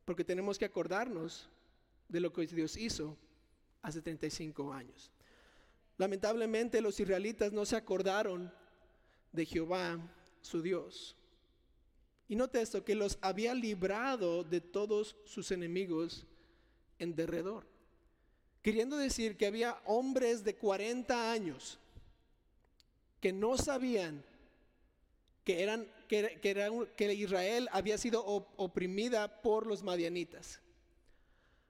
porque 0.05 0.23
tenemos 0.23 0.57
que 0.57 0.65
acordarnos 0.65 1.49
de 2.07 2.19
lo 2.19 2.33
que 2.33 2.45
Dios 2.47 2.77
hizo 2.77 3.17
hace 3.81 4.01
35 4.01 4.73
años. 4.73 5.11
Lamentablemente 5.97 6.81
los 6.81 6.99
israelitas 6.99 7.51
no 7.53 7.65
se 7.65 7.75
acordaron 7.75 8.51
de 9.31 9.45
Jehová, 9.45 9.99
su 10.41 10.61
Dios. 10.61 11.15
Y 12.27 12.35
note 12.35 12.61
esto, 12.61 12.83
que 12.83 12.95
los 12.95 13.17
había 13.21 13.53
librado 13.53 14.43
de 14.43 14.61
todos 14.61 15.15
sus 15.25 15.51
enemigos 15.51 16.25
en 16.97 17.15
derredor. 17.15 17.67
Queriendo 18.61 18.97
decir 18.97 19.37
que 19.37 19.47
había 19.47 19.81
hombres 19.85 20.43
de 20.43 20.55
40 20.55 21.31
años 21.31 21.79
que 23.19 23.31
no 23.31 23.57
sabían 23.57 24.23
que, 25.43 25.61
eran, 25.61 25.87
que, 26.11 27.13
Israel 27.13 27.69
había 27.71 27.97
sido 27.97 28.25
oprimida 28.57 29.41
por 29.41 29.65
los 29.65 29.81
madianitas. 29.81 30.59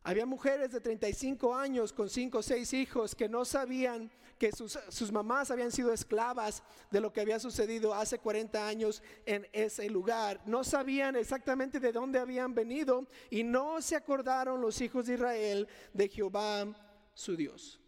Había 0.04 0.26
mujeres 0.26 0.72
de 0.72 0.82
35 0.82 1.54
años 1.54 1.94
con 1.94 2.10
5 2.10 2.40
o 2.40 2.42
6 2.42 2.74
hijos 2.74 3.14
que 3.14 3.30
no 3.30 3.46
sabían 3.46 4.12
que 4.40 4.52
sus, 4.52 4.80
sus, 4.90 5.12
mamás 5.12 5.52
habían 5.52 5.72
sido 5.72 5.94
esclavas 5.94 6.64
de 6.90 7.00
lo 7.00 7.14
que 7.14 7.22
había 7.22 7.40
sucedido 7.40 7.94
hace 7.94 8.18
40 8.18 8.68
años 8.68 9.04
en 9.28 9.48
ese 9.54 9.88
lugar. 9.92 10.42
No 10.48 10.64
sabían 10.64 11.16
exactamente 11.16 11.80
de 11.80 11.92
dónde 11.92 12.18
habían 12.18 12.56
venido 12.56 13.06
y 13.30 13.44
no 13.44 13.80
se 13.84 13.96
acordaron 13.96 14.60
los 14.60 14.82
hijos 14.82 15.06
de 15.06 15.14
Israel 15.14 15.68
de 15.94 16.10
Jehová 16.10 16.66
su 17.14 17.36
Dios. 17.36 17.80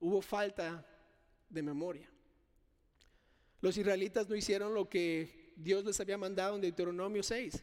Hubo 0.00 0.20
falta 0.20 0.84
de 1.48 1.62
memoria. 1.62 2.11
Los 3.62 3.76
israelitas 3.76 4.28
no 4.28 4.34
hicieron 4.34 4.74
lo 4.74 4.88
que 4.88 5.52
Dios 5.54 5.84
les 5.84 6.00
había 6.00 6.18
mandado 6.18 6.56
en 6.56 6.60
Deuteronomio 6.60 7.22
6, 7.22 7.62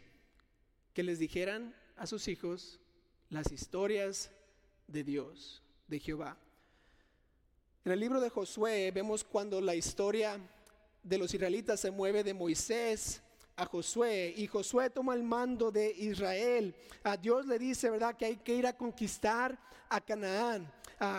que 0.93 1.03
les 1.03 1.19
dijeran 1.19 1.75
a 1.97 2.07
sus 2.07 2.29
hijos 2.29 2.79
las 3.29 3.51
historias 3.51 4.31
de 4.87 5.03
Dios, 5.03 5.61
de 5.87 5.99
Jehová. 5.99 6.37
En 7.83 7.91
el 7.91 7.99
libro 7.99 8.21
de 8.21 8.29
Josué 8.29 8.91
vemos 8.91 9.25
cuando 9.25 9.59
la 9.59 9.75
historia 9.75 10.39
de 11.03 11.17
los 11.17 11.33
israelitas 11.33 11.81
se 11.81 11.91
mueve 11.91 12.23
de 12.23 12.33
Moisés 12.33 13.21
a 13.57 13.65
Josué 13.65 14.33
y 14.37 14.47
Josué 14.47 14.89
toma 14.89 15.13
el 15.15 15.23
mando 15.23 15.69
de 15.69 15.91
Israel. 15.91 16.73
A 17.03 17.17
Dios 17.17 17.45
le 17.45 17.59
dice, 17.59 17.89
¿verdad?, 17.89 18.15
que 18.15 18.23
hay 18.23 18.37
que 18.37 18.55
ir 18.55 18.65
a 18.65 18.77
conquistar 18.77 19.59
a 19.89 19.99
Canaán. 19.99 20.71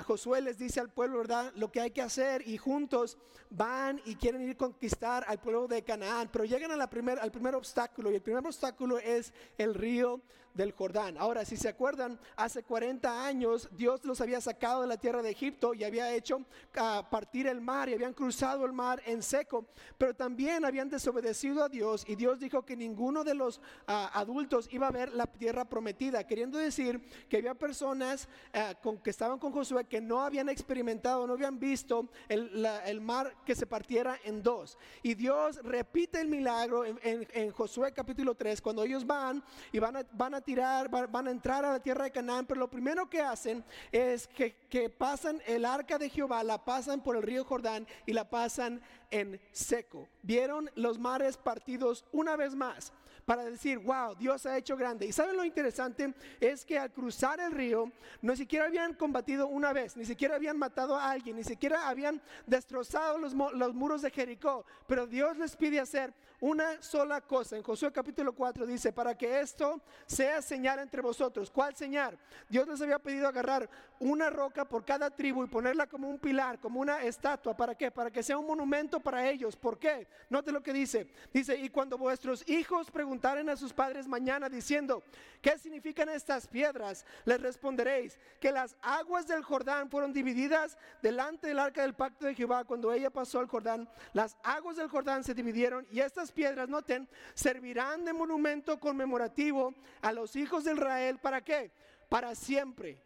Josué 0.04 0.42
les 0.42 0.58
dice 0.58 0.78
al 0.80 0.90
pueblo, 0.90 1.18
¿verdad?, 1.18 1.52
lo 1.56 1.72
que 1.72 1.80
hay 1.80 1.90
que 1.90 2.02
hacer 2.02 2.46
y 2.46 2.58
juntos 2.58 3.16
van 3.48 4.00
y 4.04 4.16
quieren 4.16 4.42
ir 4.42 4.50
a 4.52 4.58
conquistar 4.58 5.24
al 5.26 5.40
pueblo 5.40 5.66
de 5.68 5.82
Canaán, 5.82 6.28
pero 6.30 6.44
llegan 6.44 6.70
primer, 6.90 7.18
al 7.18 7.30
primer 7.30 7.54
obstáculo 7.54 8.10
y 8.10 8.16
el 8.16 8.22
primer 8.22 8.44
obstáculo 8.46 8.98
es 8.98 9.32
el 9.56 9.74
río 9.74 10.20
del 10.54 10.72
Jordán. 10.72 11.16
Ahora, 11.18 11.44
si 11.44 11.56
se 11.56 11.68
acuerdan, 11.68 12.18
hace 12.36 12.62
40 12.62 13.24
años 13.24 13.68
Dios 13.72 14.04
los 14.04 14.20
había 14.20 14.40
sacado 14.40 14.82
de 14.82 14.88
la 14.88 14.96
tierra 14.96 15.22
de 15.22 15.30
Egipto 15.30 15.74
y 15.74 15.84
había 15.84 16.12
hecho 16.14 16.44
ah, 16.76 17.06
partir 17.10 17.46
el 17.46 17.60
mar 17.60 17.88
y 17.88 17.94
habían 17.94 18.12
cruzado 18.12 18.64
el 18.64 18.72
mar 18.72 19.02
en 19.06 19.22
seco, 19.22 19.66
pero 19.98 20.14
también 20.14 20.64
habían 20.64 20.88
desobedecido 20.88 21.64
a 21.64 21.68
Dios 21.68 22.04
y 22.06 22.16
Dios 22.16 22.40
dijo 22.40 22.64
que 22.64 22.76
ninguno 22.76 23.24
de 23.24 23.34
los 23.34 23.60
ah, 23.86 24.10
adultos 24.14 24.68
iba 24.72 24.88
a 24.88 24.90
ver 24.90 25.12
la 25.12 25.26
tierra 25.26 25.64
prometida, 25.64 26.26
queriendo 26.26 26.58
decir 26.58 27.00
que 27.28 27.38
había 27.38 27.54
personas 27.54 28.28
ah, 28.52 28.74
con, 28.82 28.98
que 28.98 29.10
estaban 29.10 29.38
con 29.38 29.52
Josué 29.52 29.84
que 29.84 30.00
no 30.00 30.20
habían 30.20 30.48
experimentado, 30.48 31.26
no 31.26 31.34
habían 31.34 31.58
visto 31.58 32.08
el, 32.28 33.00
mar 33.00 33.34
que 33.46 33.54
se 33.54 33.66
partiera 33.66 34.18
en 34.24 34.42
dos. 34.42 34.76
Y 35.02 35.14
Dios 35.14 35.56
repite 35.62 36.20
el 36.20 36.28
milagro 36.28 36.84
en, 36.84 37.50
Josué 37.52 37.92
capítulo 37.92 38.34
3, 38.34 38.60
cuando 38.60 38.84
ellos 38.84 39.06
van 39.06 39.42
y 39.72 39.78
van 39.78 40.34
a 40.34 40.39
tirar, 40.40 40.88
van, 40.88 41.26
a 41.26 41.30
entrar 41.30 41.64
a 41.64 41.72
la 41.72 41.80
tierra 41.80 42.04
de 42.04 42.10
Canaán, 42.10 42.46
pero 42.46 42.60
lo 42.60 42.70
primero 42.70 43.08
que 43.08 43.20
hacen 43.20 43.64
es 43.92 44.26
que, 44.28 44.90
pasan 44.90 45.40
el 45.46 45.64
arca 45.64 45.98
de 45.98 46.08
Jehová, 46.08 46.42
la 46.44 46.64
pasan 46.64 47.02
por 47.02 47.16
el 47.16 47.22
río 47.22 47.44
Jordán 47.44 47.86
y 48.06 48.12
la 48.12 48.28
pasan 48.28 48.80
en 49.10 49.40
seco. 49.52 50.08
Vieron 50.22 50.70
los 50.74 50.98
mares 50.98 51.36
partidos 51.36 52.04
una 52.12 52.36
vez 52.36 52.54
más 52.54 52.92
para 53.24 53.44
decir, 53.44 53.78
wow, 53.78 54.16
Dios 54.16 54.44
ha 54.46 54.56
hecho 54.56 54.76
grande. 54.76 55.06
Y 55.06 55.12
saben 55.12 55.36
lo 55.36 55.44
interesante 55.44 56.12
es 56.40 56.64
que 56.64 56.78
al 56.78 56.90
cruzar 56.90 57.38
el 57.38 57.52
río, 57.52 57.92
no 58.22 58.34
siquiera 58.34 58.66
habían 58.66 58.94
combatido 58.94 59.46
una 59.46 59.72
vez, 59.72 59.96
ni 59.96 60.04
siquiera 60.04 60.34
habían 60.34 60.58
matado 60.58 60.96
a 60.96 61.10
alguien, 61.10 61.36
ni 61.36 61.44
siquiera 61.44 61.88
habían 61.88 62.20
destrozado 62.46 63.18
los 63.18 63.74
muros 63.74 64.02
de 64.02 64.10
Jericó, 64.10 64.64
pero 64.86 65.06
Dios 65.06 65.36
les 65.36 65.54
pide 65.56 65.78
hacer 65.78 66.12
una 66.40 66.80
sola 66.82 67.20
cosa. 67.20 67.56
En 67.56 67.62
Josué 67.62 67.92
capítulo 67.92 68.32
4 68.32 68.66
dice, 68.66 68.92
para 68.92 69.16
que 69.16 69.40
esto 69.40 69.80
sea 70.06 70.40
señal 70.40 70.78
entre 70.78 71.02
vosotros. 71.02 71.50
¿Cuál 71.50 71.74
señal? 71.76 72.18
Dios 72.48 72.66
les 72.66 72.80
había 72.80 72.98
pedido 72.98 73.28
agarrar 73.28 73.68
una 73.98 74.30
roca 74.30 74.64
por 74.64 74.84
cada 74.84 75.10
tribu 75.10 75.44
y 75.44 75.48
ponerla 75.48 75.86
como 75.86 76.08
un 76.08 76.18
pilar, 76.18 76.58
como 76.58 76.80
una 76.80 77.02
estatua. 77.02 77.54
¿Para 77.54 77.74
qué? 77.74 77.90
Para 77.90 78.10
que 78.10 78.22
sea 78.22 78.38
un 78.38 78.46
monumento 78.46 79.00
para 79.00 79.28
ellos. 79.28 79.54
¿Por 79.56 79.78
qué? 79.78 80.06
Note 80.30 80.52
lo 80.52 80.62
que 80.62 80.72
dice. 80.72 81.06
Dice, 81.32 81.56
y 81.56 81.68
cuando 81.68 81.98
vuestros 81.98 82.48
hijos 82.48 82.90
preguntaren 82.90 83.50
a 83.50 83.56
sus 83.56 83.72
padres 83.72 84.08
mañana 84.08 84.48
diciendo, 84.48 85.02
¿qué 85.42 85.58
significan 85.58 86.08
estas 86.08 86.46
piedras? 86.46 87.04
Les 87.26 87.40
responderéis 87.40 88.18
que 88.40 88.50
las 88.50 88.76
aguas 88.80 89.26
del 89.26 89.42
Jordán 89.42 89.90
fueron 89.90 90.12
divididas 90.12 90.78
delante 91.02 91.48
del 91.48 91.58
arca 91.58 91.82
del 91.82 91.94
pacto 91.94 92.24
de 92.24 92.34
Jehová 92.34 92.64
cuando 92.64 92.92
ella 92.92 93.10
pasó 93.10 93.40
al 93.40 93.48
Jordán. 93.48 93.88
Las 94.14 94.38
aguas 94.42 94.76
del 94.76 94.88
Jordán 94.88 95.22
se 95.24 95.34
dividieron 95.34 95.86
y 95.90 96.00
estas 96.00 96.29
piedras, 96.30 96.68
noten, 96.68 97.08
servirán 97.34 98.04
de 98.04 98.12
monumento 98.12 98.78
conmemorativo 98.78 99.74
a 100.00 100.12
los 100.12 100.36
hijos 100.36 100.64
de 100.64 100.72
Israel. 100.72 101.18
¿Para 101.18 101.42
qué? 101.42 101.70
Para 102.08 102.34
siempre. 102.34 103.02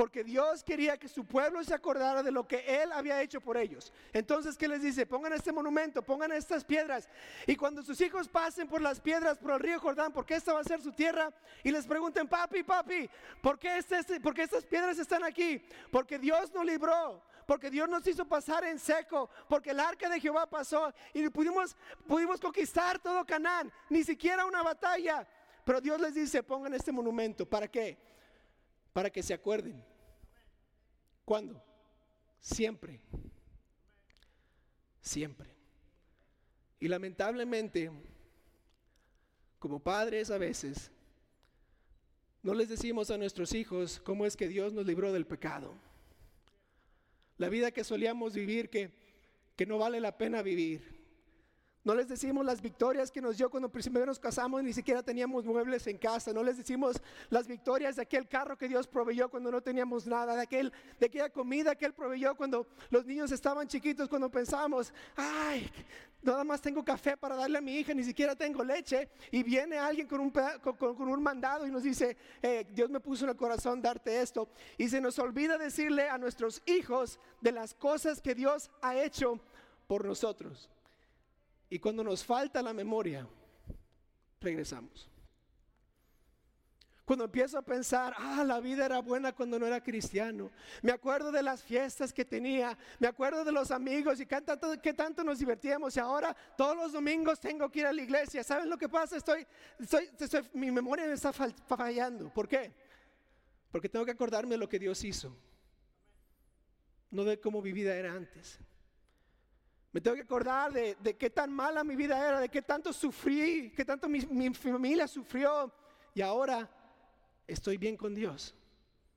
Porque 0.00 0.24
Dios 0.24 0.64
quería 0.64 0.96
que 0.96 1.08
su 1.08 1.26
pueblo 1.26 1.62
se 1.62 1.74
acordara 1.74 2.22
de 2.22 2.30
lo 2.30 2.48
que 2.48 2.64
Él 2.82 2.90
había 2.92 3.20
hecho 3.20 3.38
por 3.38 3.58
ellos. 3.58 3.92
Entonces, 4.14 4.56
¿qué 4.56 4.66
les 4.66 4.80
dice? 4.80 5.04
Pongan 5.04 5.34
este 5.34 5.52
monumento, 5.52 6.00
pongan 6.00 6.32
estas 6.32 6.64
piedras. 6.64 7.06
Y 7.46 7.54
cuando 7.54 7.82
sus 7.82 8.00
hijos 8.00 8.26
pasen 8.26 8.66
por 8.66 8.80
las 8.80 8.98
piedras, 8.98 9.36
por 9.36 9.50
el 9.50 9.60
río 9.60 9.78
Jordán, 9.78 10.10
porque 10.10 10.36
esta 10.36 10.54
va 10.54 10.60
a 10.60 10.64
ser 10.64 10.80
su 10.80 10.92
tierra, 10.92 11.30
y 11.62 11.70
les 11.70 11.86
pregunten, 11.86 12.28
papi, 12.28 12.62
papi, 12.62 13.10
¿por 13.42 13.58
qué, 13.58 13.76
este, 13.76 14.20
¿por 14.20 14.32
qué 14.32 14.44
estas 14.44 14.64
piedras 14.64 14.98
están 14.98 15.22
aquí? 15.22 15.60
Porque 15.90 16.18
Dios 16.18 16.50
nos 16.54 16.64
libró, 16.64 17.22
porque 17.50 17.68
Dios 17.68 17.88
nos 17.88 18.06
hizo 18.06 18.24
pasar 18.24 18.62
en 18.62 18.78
seco, 18.78 19.28
porque 19.48 19.70
el 19.70 19.80
arca 19.80 20.08
de 20.08 20.20
Jehová 20.20 20.48
pasó 20.48 20.94
y 21.12 21.28
pudimos, 21.30 21.76
pudimos 22.06 22.38
conquistar 22.38 23.00
todo 23.00 23.26
Canaán, 23.26 23.72
ni 23.88 24.04
siquiera 24.04 24.46
una 24.46 24.62
batalla. 24.62 25.26
Pero 25.64 25.80
Dios 25.80 26.00
les 26.00 26.14
dice, 26.14 26.44
pongan 26.44 26.74
este 26.74 26.92
monumento, 26.92 27.44
¿para 27.44 27.66
qué? 27.66 27.98
Para 28.92 29.10
que 29.10 29.20
se 29.20 29.34
acuerden 29.34 29.84
¿Cuándo? 31.24 31.60
Siempre. 32.38 33.00
Siempre. 35.00 35.52
Y 36.78 36.86
lamentablemente, 36.86 37.90
como 39.58 39.80
padres 39.80 40.30
a 40.30 40.38
veces, 40.38 40.92
no 42.44 42.54
les 42.54 42.68
decimos 42.68 43.10
a 43.10 43.18
nuestros 43.18 43.52
hijos 43.54 44.00
cómo 44.04 44.24
es 44.24 44.36
que 44.36 44.46
Dios 44.46 44.72
nos 44.72 44.86
libró 44.86 45.12
del 45.12 45.26
pecado. 45.26 45.89
La 47.40 47.48
vida 47.48 47.70
que 47.70 47.84
solíamos 47.84 48.34
vivir 48.34 48.68
que, 48.68 48.90
que 49.56 49.64
no 49.64 49.78
vale 49.78 49.98
la 49.98 50.18
pena 50.18 50.42
vivir. 50.42 50.99
No 51.82 51.94
les 51.94 52.08
decimos 52.08 52.44
las 52.44 52.60
victorias 52.60 53.10
que 53.10 53.22
nos 53.22 53.38
dio 53.38 53.48
cuando 53.48 53.70
primero 53.70 54.04
nos 54.04 54.18
casamos, 54.18 54.62
ni 54.62 54.74
siquiera 54.74 55.02
teníamos 55.02 55.46
muebles 55.46 55.86
en 55.86 55.96
casa. 55.96 56.30
No 56.30 56.42
les 56.42 56.58
decimos 56.58 57.00
las 57.30 57.46
victorias 57.46 57.96
de 57.96 58.02
aquel 58.02 58.28
carro 58.28 58.58
que 58.58 58.68
Dios 58.68 58.86
proveyó 58.86 59.30
cuando 59.30 59.50
no 59.50 59.62
teníamos 59.62 60.06
nada, 60.06 60.36
de, 60.36 60.42
aquel, 60.42 60.72
de 60.98 61.06
aquella 61.06 61.30
comida 61.30 61.74
que 61.74 61.86
Él 61.86 61.94
proveyó 61.94 62.34
cuando 62.34 62.66
los 62.90 63.06
niños 63.06 63.32
estaban 63.32 63.66
chiquitos, 63.66 64.10
cuando 64.10 64.30
pensábamos, 64.30 64.92
ay, 65.16 65.70
nada 66.20 66.44
más 66.44 66.60
tengo 66.60 66.84
café 66.84 67.16
para 67.16 67.34
darle 67.34 67.56
a 67.56 67.62
mi 67.62 67.74
hija, 67.78 67.94
ni 67.94 68.04
siquiera 68.04 68.36
tengo 68.36 68.62
leche. 68.62 69.08
Y 69.30 69.42
viene 69.42 69.78
alguien 69.78 70.06
con 70.06 70.20
un, 70.20 70.30
con, 70.30 71.08
un 71.08 71.22
mandado 71.22 71.66
y 71.66 71.70
nos 71.70 71.82
dice, 71.82 72.14
eh, 72.42 72.66
Dios 72.74 72.90
me 72.90 73.00
puso 73.00 73.24
en 73.24 73.30
el 73.30 73.36
corazón 73.36 73.80
darte 73.80 74.20
esto. 74.20 74.50
Y 74.76 74.90
se 74.90 75.00
nos 75.00 75.18
olvida 75.18 75.56
decirle 75.56 76.10
a 76.10 76.18
nuestros 76.18 76.60
hijos 76.66 77.18
de 77.40 77.52
las 77.52 77.72
cosas 77.72 78.20
que 78.20 78.34
Dios 78.34 78.70
ha 78.82 78.96
hecho 78.96 79.40
por 79.86 80.04
nosotros. 80.04 80.68
Y 81.70 81.78
cuando 81.78 82.02
nos 82.02 82.24
falta 82.24 82.60
la 82.60 82.74
memoria, 82.74 83.26
regresamos. 84.40 85.08
Cuando 87.04 87.24
empiezo 87.24 87.58
a 87.58 87.62
pensar, 87.62 88.14
ah, 88.18 88.44
la 88.44 88.60
vida 88.60 88.86
era 88.86 89.00
buena 89.00 89.32
cuando 89.32 89.58
no 89.58 89.66
era 89.66 89.82
cristiano. 89.82 90.50
Me 90.82 90.92
acuerdo 90.92 91.32
de 91.32 91.42
las 91.42 91.62
fiestas 91.62 92.12
que 92.12 92.24
tenía, 92.24 92.76
me 93.00 93.08
acuerdo 93.08 93.44
de 93.44 93.50
los 93.50 93.70
amigos 93.72 94.20
y 94.20 94.26
qué 94.26 94.40
tanto, 94.40 94.78
tanto 94.78 95.24
nos 95.24 95.40
divertíamos. 95.40 95.96
Y 95.96 96.00
ahora 96.00 96.36
todos 96.56 96.76
los 96.76 96.92
domingos 96.92 97.40
tengo 97.40 97.68
que 97.68 97.80
ir 97.80 97.86
a 97.86 97.92
la 97.92 98.02
iglesia. 98.02 98.44
¿Saben 98.44 98.70
lo 98.70 98.78
que 98.78 98.88
pasa? 98.88 99.16
Estoy, 99.16 99.44
estoy, 99.78 100.48
mi 100.54 100.70
memoria 100.70 101.06
me 101.06 101.14
está 101.14 101.32
fallando. 101.32 102.32
¿Por 102.32 102.46
qué? 102.46 102.72
Porque 103.72 103.88
tengo 103.88 104.04
que 104.04 104.12
acordarme 104.12 104.50
de 104.52 104.58
lo 104.58 104.68
que 104.68 104.78
Dios 104.78 105.02
hizo, 105.02 105.36
no 107.10 107.24
de 107.24 107.40
cómo 107.40 107.60
mi 107.60 107.72
vida 107.72 107.94
era 107.94 108.12
antes. 108.12 108.60
Me 109.92 110.00
tengo 110.00 110.16
que 110.16 110.22
acordar 110.22 110.72
de, 110.72 111.16
qué 111.18 111.30
tan 111.30 111.52
mala 111.52 111.82
mi 111.82 111.96
vida 111.96 112.16
era, 112.26 112.40
de 112.40 112.48
qué 112.48 112.62
tanto 112.62 112.92
sufrí, 112.92 113.72
qué 113.74 113.84
tanto 113.84 114.08
mi, 114.08 114.20
mi 114.26 114.54
familia 114.54 115.08
sufrió. 115.08 115.72
Y 116.14 116.22
ahora 116.22 116.70
estoy 117.46 117.76
bien 117.76 117.96
con 117.96 118.14
Dios. 118.14 118.54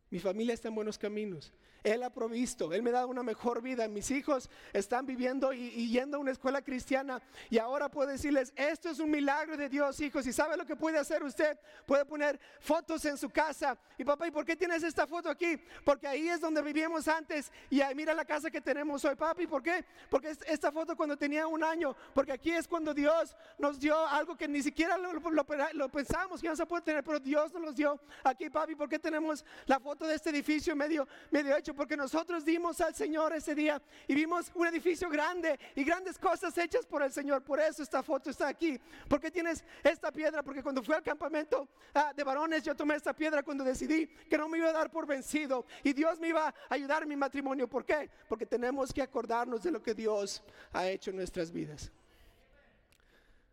Mi 0.10 0.20
familia 0.20 0.54
está 0.54 0.70
en 0.70 0.76
buenos 0.76 0.98
caminos. 0.98 1.54
Él 1.84 2.02
ha 2.04 2.10
provisto, 2.10 2.72
Él 2.74 2.82
me 2.82 2.91
da 2.91 3.06
una 3.06 3.24
mejor 3.24 3.62
vida. 3.62 3.88
Mis 3.88 4.10
hijos 4.12 4.50
están 4.72 5.06
viviendo 5.06 5.52
y, 5.52 5.89
yendo 5.89 6.17
a 6.17 6.19
una 6.19 6.32
escuela 6.32 6.62
cristiana 6.62 7.22
y 7.50 7.58
ahora 7.58 7.89
puedo 7.89 8.10
decirles, 8.10 8.54
esto 8.56 8.89
es 8.89 9.00
un 9.00 9.12
milagro 9.12 9.58
de 9.58 9.67
Dios, 9.67 10.00
hijos. 10.00 10.26
¿Y 10.26 10.32
sabe 10.32 10.56
lo 10.56 10.65
que 10.65 10.76
puede 10.76 10.98
hacer 10.98 11.24
usted? 11.24 11.60
Puede 11.86 12.06
poner 12.06 12.39
fotos 12.60 13.04
en 13.06 13.17
su 13.17 13.30
casa. 13.30 13.78
Y 13.98 14.06
papá, 14.06 14.28
¿y 14.28 14.32
por 14.32 14.46
qué 14.46 14.56
tienes 14.56 14.82
esta 14.84 15.06
foto 15.06 15.30
aquí? 15.30 15.60
Porque 15.84 16.08
ahí 16.08 16.30
es 16.30 16.39
donde 16.39 16.62
vivíamos 16.62 17.08
antes 17.08 17.52
y 17.69 17.82
ahí 17.82 17.93
mira 17.93 18.13
la 18.13 18.24
casa 18.24 18.50
que 18.50 18.62
tenemos 18.62 19.04
hoy, 19.04 19.15
papi. 19.15 19.48
¿Por 19.48 19.62
qué? 19.62 19.84
Porque 20.10 20.36
esta 20.48 20.72
foto 20.72 20.96
cuando 20.96 21.17
tenía 21.17 21.48
un 21.48 21.63
año, 21.63 21.96
porque 22.13 22.32
aquí 22.32 22.52
es 22.52 22.67
cuando 22.67 22.93
Dios 22.93 23.36
nos 23.58 23.78
dio 23.78 24.08
algo 24.08 24.38
que 24.38 24.48
ni 24.48 24.63
siquiera 24.63 24.98
lo, 24.98 25.13
lo, 25.13 25.89
pensamos 25.89 26.41
que 26.41 26.48
no 26.48 26.56
se 26.56 26.65
puede 26.65 26.84
tener, 26.84 27.04
pero 27.04 27.19
Dios 27.19 27.54
nos 27.54 27.62
lo 27.62 27.72
dio 27.74 28.00
aquí, 28.24 28.50
papi. 28.50 28.76
¿Por 28.76 28.88
qué 28.88 29.00
tenemos 29.00 29.43
la 29.65 29.80
foto 29.80 30.08
de 30.08 30.15
este 30.15 30.30
edificio 30.30 30.76
medio, 30.76 31.08
medio 31.30 31.56
hecho? 31.58 31.73
Porque 31.74 31.98
nosotros 31.98 32.46
dimos 32.46 32.80
al 32.82 32.96
Señor 32.96 33.34
ese 33.34 33.56
día 33.56 33.82
y 34.08 34.16
vimos 34.16 34.52
un 34.56 34.68
edificio 34.68 35.10
grande 35.10 35.60
y 35.76 35.84
grandes 35.84 36.18
cosas 36.18 36.58
hechas 36.58 36.86
por 36.86 37.04
el 37.04 37.12
Señor. 37.12 37.44
Por 37.44 37.60
eso 37.60 37.84
esta 37.84 38.04
foto 38.04 38.30
está 38.30 38.48
aquí. 38.48 38.80
porque 39.08 39.32
tienes 39.32 39.64
esta 39.84 40.12
piedra? 40.12 40.44
Porque 40.44 40.64
cuando 40.64 40.82
fui 40.84 40.94
al 40.94 41.04
campamento 41.04 41.68
ah, 41.94 42.14
de 42.16 42.24
varones, 42.24 42.64
yo 42.64 42.76
tomé 42.76 42.96
esta 42.96 43.14
piedra 43.14 43.44
cuando 43.44 43.64
decidí 43.64 44.08
que 44.08 44.38
no 44.38 44.48
me 44.48 44.58
iba 44.58 44.70
a 44.70 44.74
dar 44.74 44.90
por 44.90 45.06
vencido 45.06 45.66
y 45.84 45.94
Dios 45.94 46.20
me 46.20 46.30
iba 46.30 46.48
a 46.48 46.56
ayudar 46.70 47.04
en 47.04 47.10
mi 47.10 47.16
matrimonio. 47.16 47.68
¿Por 47.68 47.86
qué? 47.86 48.10
Porque 48.28 48.46
tenemos 48.46 48.94
que 48.94 49.02
acordarnos 49.02 49.64
de 49.64 49.72
lo 49.72 49.82
que 49.82 49.94
Dios 49.94 50.44
ha 50.72 50.88
hecho 50.88 51.10
en 51.10 51.18
nuestras 51.18 51.52
vidas. 51.52 51.92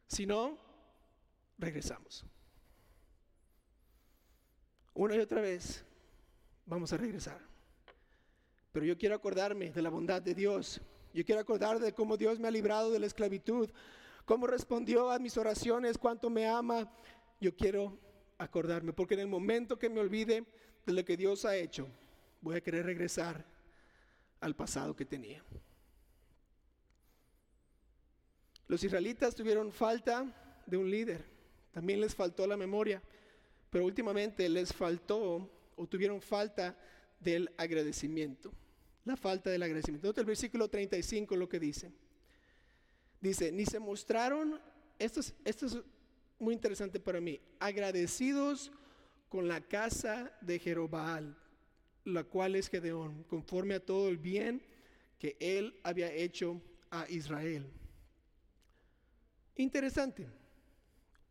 Si 0.06 0.26
no, 0.26 0.58
regresamos. 1.58 2.24
Una 4.94 5.16
y 5.16 5.20
otra 5.20 5.40
vez 5.40 5.84
vamos 6.66 6.92
a 6.92 6.96
regresar. 6.96 7.49
Pero 8.72 8.86
yo 8.86 8.96
quiero 8.96 9.14
acordarme 9.14 9.70
de 9.70 9.82
la 9.82 9.90
bondad 9.90 10.22
de 10.22 10.34
Dios. 10.34 10.80
Yo 11.12 11.24
quiero 11.24 11.40
acordar 11.40 11.80
de 11.80 11.92
cómo 11.92 12.16
Dios 12.16 12.38
me 12.38 12.48
ha 12.48 12.52
librado 12.52 12.90
de 12.90 13.00
la 13.00 13.06
esclavitud, 13.06 13.68
cómo 14.24 14.46
respondió 14.46 15.10
a 15.10 15.18
mis 15.18 15.36
oraciones, 15.36 15.98
cuánto 15.98 16.30
me 16.30 16.46
ama. 16.46 16.90
Yo 17.40 17.56
quiero 17.56 17.98
acordarme, 18.38 18.92
porque 18.92 19.14
en 19.14 19.20
el 19.20 19.26
momento 19.26 19.78
que 19.78 19.90
me 19.90 20.00
olvide 20.00 20.44
de 20.86 20.92
lo 20.92 21.04
que 21.04 21.16
Dios 21.16 21.44
ha 21.44 21.56
hecho, 21.56 21.88
voy 22.40 22.56
a 22.56 22.60
querer 22.60 22.86
regresar 22.86 23.44
al 24.40 24.54
pasado 24.54 24.94
que 24.94 25.04
tenía. 25.04 25.42
Los 28.68 28.84
israelitas 28.84 29.34
tuvieron 29.34 29.72
falta 29.72 30.62
de 30.64 30.76
un 30.76 30.88
líder, 30.88 31.24
también 31.72 32.00
les 32.00 32.14
faltó 32.14 32.46
la 32.46 32.56
memoria, 32.56 33.02
pero 33.68 33.84
últimamente 33.84 34.48
les 34.48 34.72
faltó 34.72 35.50
o 35.76 35.86
tuvieron 35.86 36.20
falta 36.20 36.76
del 37.20 37.50
agradecimiento. 37.56 38.52
La 39.04 39.16
falta 39.16 39.50
del 39.50 39.62
agradecimiento. 39.62 40.08
Nota 40.08 40.20
el 40.20 40.26
versículo 40.26 40.68
35 40.68 41.36
lo 41.36 41.48
que 41.48 41.60
dice. 41.60 41.92
Dice, 43.20 43.52
ni 43.52 43.66
se 43.66 43.78
mostraron, 43.78 44.60
esto 44.98 45.20
es, 45.20 45.34
esto 45.44 45.66
es 45.66 45.78
muy 46.38 46.54
interesante 46.54 46.98
para 46.98 47.20
mí, 47.20 47.40
agradecidos 47.58 48.72
con 49.28 49.46
la 49.46 49.60
casa 49.60 50.32
de 50.40 50.58
Jerobaal, 50.58 51.36
la 52.04 52.24
cual 52.24 52.56
es 52.56 52.68
Gedeón, 52.68 53.24
conforme 53.24 53.74
a 53.74 53.84
todo 53.84 54.08
el 54.08 54.16
bien 54.16 54.62
que 55.18 55.36
él 55.38 55.78
había 55.82 56.10
hecho 56.10 56.60
a 56.90 57.08
Israel. 57.08 57.66
Interesante. 59.56 60.26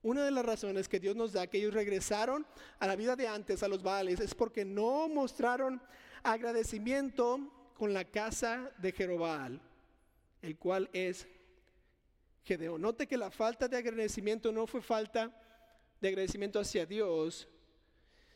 Una 0.02 0.24
de 0.24 0.32
las 0.32 0.46
razones 0.46 0.88
que 0.88 1.00
Dios 1.00 1.16
nos 1.16 1.34
da 1.34 1.48
que 1.48 1.58
ellos 1.58 1.74
regresaron 1.74 2.46
a 2.80 2.88
la 2.88 2.96
vida 2.96 3.16
de 3.16 3.28
antes, 3.28 3.64
a 3.64 3.68
los 3.68 3.84
Baales, 3.84 4.20
es 4.20 4.34
porque 4.34 4.64
no 4.64 5.10
mostraron 5.10 5.82
agradecimiento 6.24 7.72
con 7.74 7.94
la 7.94 8.06
casa 8.06 8.72
de 8.78 8.92
Jerobal, 8.92 9.62
el 10.42 10.58
cual 10.58 10.90
es 10.94 11.28
Gedeón. 12.44 12.82
Note 12.82 13.08
que 13.08 13.18
la 13.18 13.30
falta 13.30 13.68
de 13.68 13.78
agradecimiento 13.78 14.52
no 14.52 14.68
fue 14.68 14.82
falta 14.82 15.36
de 16.00 16.08
agradecimiento 16.08 16.60
hacia 16.60 16.86
Dios, 16.86 17.48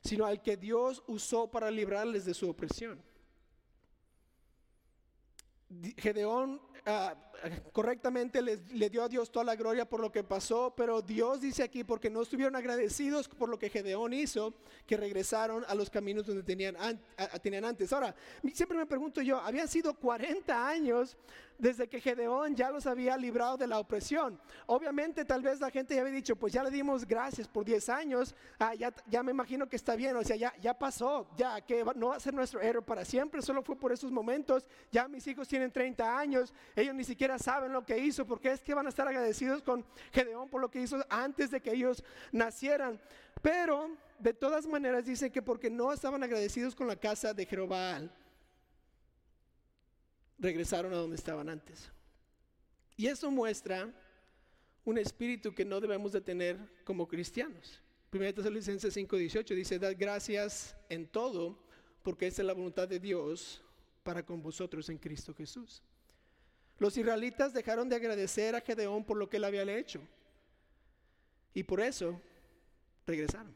sino 0.03 0.25
al 0.25 0.41
que 0.41 0.57
Dios 0.57 1.01
usó 1.07 1.49
para 1.49 1.71
librarles 1.71 2.25
de 2.25 2.33
su 2.33 2.49
opresión. 2.49 3.01
Gedeón 5.97 6.61
ah, 6.85 7.15
correctamente 7.71 8.41
le, 8.41 8.57
le, 8.73 8.89
dio 8.89 9.03
a 9.03 9.09
Dios 9.09 9.31
toda 9.31 9.45
la 9.45 9.55
gloria 9.55 9.85
por 9.87 9.99
lo 9.99 10.11
que 10.11 10.23
pasó, 10.23 10.73
pero 10.75 11.01
Dios 11.01 11.41
dice 11.41 11.63
aquí, 11.63 11.83
porque 11.83 12.09
no 12.09 12.21
estuvieron 12.21 12.55
agradecidos 12.55 13.27
por 13.27 13.49
lo 13.49 13.59
que 13.59 13.69
Gedeón 13.69 14.13
hizo, 14.13 14.53
que 14.85 14.97
regresaron 14.97 15.65
a 15.67 15.75
los 15.75 15.89
caminos 15.89 16.25
donde 16.25 16.43
tenían, 16.43 16.75
tenían 17.41 17.65
antes. 17.65 17.91
Ahora, 17.91 18.15
siempre 18.53 18.77
me 18.77 18.85
pregunto 18.85 19.21
yo, 19.21 19.39
habían 19.39 19.67
sido 19.67 19.93
40 19.93 20.67
años 20.67 21.17
desde 21.57 21.87
que 21.87 22.01
Gedeón 22.01 22.55
ya 22.55 22.71
los 22.71 22.85
había 22.87 23.15
librado 23.17 23.57
de 23.57 23.67
la 23.67 23.79
opresión. 23.79 24.39
Obviamente 24.65 25.25
tal 25.25 25.41
vez 25.41 25.59
la 25.59 25.69
gente 25.69 25.95
ya 25.95 26.01
había 26.01 26.13
dicho, 26.13 26.35
pues 26.35 26.51
ya 26.53 26.63
le 26.63 26.71
dimos 26.71 27.05
gracias 27.07 27.47
por 27.47 27.63
10 27.63 27.89
años, 27.89 28.35
ah, 28.59 28.73
ya, 28.75 28.93
ya, 29.07 29.23
me 29.23 29.31
imagino 29.31 29.67
que 29.67 29.75
está 29.75 29.95
bien, 29.95 30.15
o 30.15 30.23
sea, 30.23 30.35
ya, 30.35 30.53
ya 30.61 30.77
pasó, 30.77 31.27
ya 31.37 31.61
que 31.61 31.83
no 31.95 32.09
va 32.09 32.17
a 32.17 32.19
ser 32.19 32.33
nuestro 32.33 32.61
héroe 32.61 32.81
para 32.81 33.05
siempre, 33.05 33.41
solo 33.41 33.63
fue 33.63 33.75
por 33.75 33.91
esos 33.91 34.11
momentos, 34.11 34.67
ya 34.91 35.07
mis 35.07 35.25
hijos 35.27 35.47
tienen 35.47 35.62
30 35.71 36.17
años, 36.17 36.53
ellos 36.75 36.95
ni 36.95 37.03
siquiera 37.03 37.37
saben 37.39 37.73
lo 37.73 37.85
que 37.85 37.97
hizo, 37.97 38.25
porque 38.25 38.51
es 38.51 38.61
que 38.61 38.73
van 38.73 38.85
a 38.85 38.89
estar 38.89 39.07
agradecidos 39.07 39.61
con 39.61 39.85
Gedeón 40.11 40.49
por 40.49 40.61
lo 40.61 40.69
que 40.69 40.81
hizo 40.81 41.03
antes 41.09 41.51
de 41.51 41.61
que 41.61 41.71
ellos 41.71 42.03
nacieran. 42.31 42.99
Pero 43.41 43.97
de 44.19 44.33
todas 44.33 44.67
maneras 44.67 45.05
dice 45.05 45.31
que 45.31 45.41
porque 45.41 45.69
no 45.69 45.91
estaban 45.91 46.23
agradecidos 46.23 46.75
con 46.75 46.87
la 46.87 46.95
casa 46.95 47.33
de 47.33 47.45
Jeroboam, 47.45 48.09
regresaron 50.37 50.93
a 50.93 50.97
donde 50.97 51.15
estaban 51.15 51.49
antes. 51.49 51.91
Y 52.95 53.07
eso 53.07 53.31
muestra 53.31 53.91
un 54.85 54.97
espíritu 54.97 55.53
que 55.55 55.65
no 55.65 55.79
debemos 55.79 56.11
de 56.11 56.21
tener 56.21 56.57
como 56.83 57.07
cristianos. 57.07 57.81
1 58.11 58.33
Tesalonicenses 58.33 58.95
5:18 58.95 59.55
dice, 59.55 59.79
dad 59.79 59.95
gracias 59.97 60.75
en 60.89 61.07
todo, 61.07 61.57
porque 62.03 62.27
esta 62.27 62.41
es 62.41 62.45
la 62.45 62.53
voluntad 62.53 62.87
de 62.87 62.99
Dios 62.99 63.62
para 64.03 64.25
con 64.25 64.41
vosotros 64.41 64.89
en 64.89 64.97
Cristo 64.97 65.33
Jesús. 65.33 65.81
Los 66.77 66.97
israelitas 66.97 67.53
dejaron 67.53 67.87
de 67.89 67.95
agradecer 67.95 68.55
a 68.55 68.61
Gedeón 68.61 69.03
por 69.03 69.17
lo 69.17 69.29
que 69.29 69.37
él 69.37 69.45
había 69.45 69.63
hecho. 69.63 70.01
Y 71.53 71.63
por 71.63 71.79
eso 71.79 72.21
regresaron. 73.05 73.55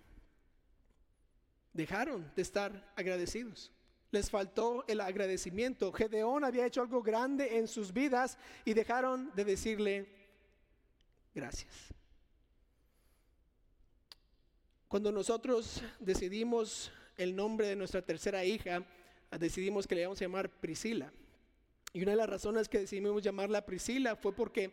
Dejaron 1.73 2.31
de 2.35 2.41
estar 2.41 2.93
agradecidos. 2.95 3.71
Les 4.11 4.29
faltó 4.29 4.85
el 4.87 5.01
agradecimiento. 5.01 5.91
Gedeón 5.91 6.43
había 6.43 6.65
hecho 6.65 6.81
algo 6.81 7.01
grande 7.01 7.57
en 7.57 7.67
sus 7.67 7.91
vidas 7.91 8.37
y 8.63 8.73
dejaron 8.73 9.31
de 9.35 9.43
decirle 9.43 10.07
gracias. 11.35 11.93
Cuando 14.87 15.11
nosotros 15.11 15.83
decidimos 15.99 16.91
el 17.17 17.35
nombre 17.35 17.67
de 17.67 17.75
nuestra 17.75 18.01
tercera 18.01 18.45
hija, 18.45 18.85
decidimos 19.31 19.87
que 19.87 19.95
le 19.95 20.01
íbamos 20.01 20.21
a 20.21 20.25
llamar 20.25 20.49
Priscila. 20.49 21.11
Y 21.93 22.01
una 22.01 22.11
de 22.11 22.17
las 22.17 22.29
razones 22.29 22.69
que 22.69 22.79
decidimos 22.79 23.23
llamarla 23.23 23.65
Priscila 23.65 24.15
fue 24.15 24.33
porque 24.33 24.71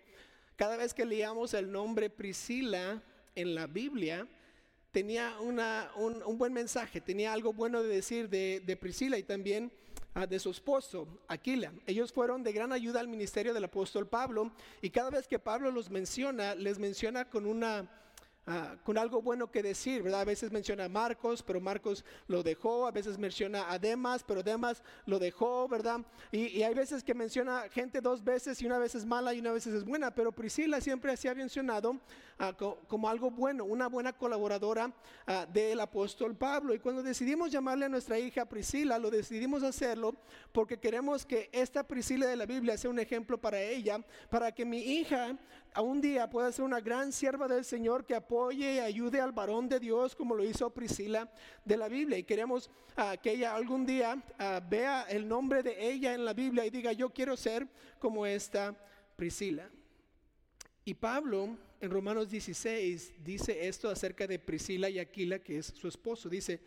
cada 0.56 0.76
vez 0.76 0.94
que 0.94 1.04
leíamos 1.04 1.54
el 1.54 1.70
nombre 1.70 2.10
Priscila 2.10 3.02
en 3.34 3.54
la 3.54 3.66
Biblia, 3.66 4.28
tenía 4.90 5.36
un, 5.40 6.38
buen 6.38 6.52
mensaje, 6.52 7.00
tenía 7.00 7.32
algo 7.32 7.52
bueno 7.52 7.82
de 7.82 7.88
decir 7.88 8.28
de, 8.28 8.78
Priscila 8.80 9.18
y 9.18 9.24
también 9.24 9.72
ah, 10.14 10.26
de 10.26 10.38
su 10.38 10.50
esposo, 10.50 11.08
Aquila. 11.26 11.72
Ellos 11.86 12.12
fueron 12.12 12.44
de 12.44 12.52
gran 12.52 12.72
ayuda 12.72 13.00
al 13.00 13.08
ministerio 13.08 13.52
del 13.52 13.64
apóstol 13.64 14.06
Pablo 14.06 14.52
y 14.80 14.90
cada 14.90 15.10
vez 15.10 15.26
que 15.26 15.38
Pablo 15.38 15.72
los 15.72 15.90
menciona, 15.90 16.54
les 16.54 16.78
menciona 16.78 17.28
con 17.28 17.46
una 17.46 17.90
Ah, 18.46 18.76
con 18.84 18.98
algo 18.98 19.22
bueno 19.22 19.50
que 19.50 19.62
decir, 19.62 20.02
¿verdad? 20.02 20.20
A 20.20 20.24
veces 20.26 20.52
menciona 20.52 20.84
a 20.84 20.88
Marcos, 20.90 21.42
pero 21.42 21.62
Marcos 21.62 22.04
lo 22.28 22.42
dejó, 22.42 22.86
a 22.86 22.90
veces 22.90 23.16
menciona 23.16 23.72
a 23.72 23.78
Demas, 23.78 24.22
pero 24.22 24.42
Demas 24.42 24.82
lo 25.06 25.18
dejó, 25.18 25.66
¿verdad? 25.66 26.00
Y, 26.30 26.62
hay 26.62 26.74
veces 26.74 27.02
que 27.02 27.14
menciona 27.14 27.70
gente 27.70 28.02
dos 28.02 28.22
veces 28.22 28.60
y 28.60 28.66
una 28.66 28.76
vez 28.76 28.94
es 28.94 29.06
mala 29.06 29.32
y 29.32 29.40
una 29.40 29.52
vez 29.52 29.66
es 29.66 29.82
buena, 29.82 30.14
pero 30.14 30.30
Priscila 30.30 30.78
siempre 30.82 31.16
se 31.16 31.30
ha 31.30 31.34
mencionado 31.34 31.98
ah, 32.38 32.52
como 32.86 33.08
algo 33.08 33.30
bueno, 33.30 33.64
una 33.64 33.88
buena 33.88 34.12
colaboradora 34.12 34.92
ah, 35.26 35.46
del 35.50 35.80
apóstol 35.80 36.36
Pablo. 36.36 36.74
Y 36.74 36.80
cuando 36.80 37.02
decidimos 37.02 37.50
llamarle 37.50 37.86
a 37.86 37.88
nuestra 37.88 38.18
hija 38.18 38.44
Priscila, 38.44 38.98
lo 38.98 39.10
decidimos 39.10 39.62
hacerlo 39.62 40.16
porque 40.52 40.78
queremos 40.78 41.24
que 41.24 41.48
esta 41.50 41.82
Priscila 41.82 42.26
de 42.26 42.36
la 42.36 42.44
Biblia 42.44 42.76
sea 42.76 42.90
un 42.90 42.98
ejemplo 42.98 43.38
para 43.38 43.58
ella, 43.58 44.04
para 44.28 44.52
que 44.52 44.66
mi 44.66 44.80
hija 44.80 45.38
a 45.74 45.82
un 45.82 46.00
día 46.00 46.30
pueda 46.30 46.52
ser 46.52 46.64
una 46.64 46.80
gran 46.80 47.10
sierva 47.10 47.48
del 47.48 47.64
Señor 47.64 48.04
que 48.04 48.14
apoye 48.34 48.74
y 48.74 48.78
ayude 48.80 49.20
al 49.20 49.30
varón 49.30 49.68
de 49.68 49.78
Dios 49.78 50.16
como 50.16 50.34
lo 50.34 50.44
hizo 50.44 50.68
Priscila 50.70 51.30
de 51.64 51.76
la 51.76 51.88
Biblia. 51.88 52.18
Y 52.18 52.24
queremos 52.24 52.68
ah, 52.96 53.16
que 53.16 53.30
ella 53.30 53.54
algún 53.54 53.86
día 53.86 54.20
ah, 54.38 54.60
vea 54.68 55.02
el 55.08 55.28
nombre 55.28 55.62
de 55.62 55.88
ella 55.88 56.14
en 56.14 56.24
la 56.24 56.32
Biblia 56.32 56.66
y 56.66 56.70
diga, 56.70 56.92
yo 56.92 57.10
quiero 57.10 57.36
ser 57.36 57.68
como 58.00 58.26
esta 58.26 58.76
Priscila. 59.14 59.70
Y 60.84 60.94
Pablo 60.94 61.56
en 61.80 61.90
Romanos 61.90 62.28
16 62.28 63.14
dice 63.22 63.68
esto 63.68 63.88
acerca 63.88 64.26
de 64.26 64.40
Priscila 64.40 64.90
y 64.90 64.98
Aquila, 64.98 65.38
que 65.38 65.58
es 65.58 65.66
su 65.66 65.86
esposo. 65.86 66.28
Dice, 66.28 66.60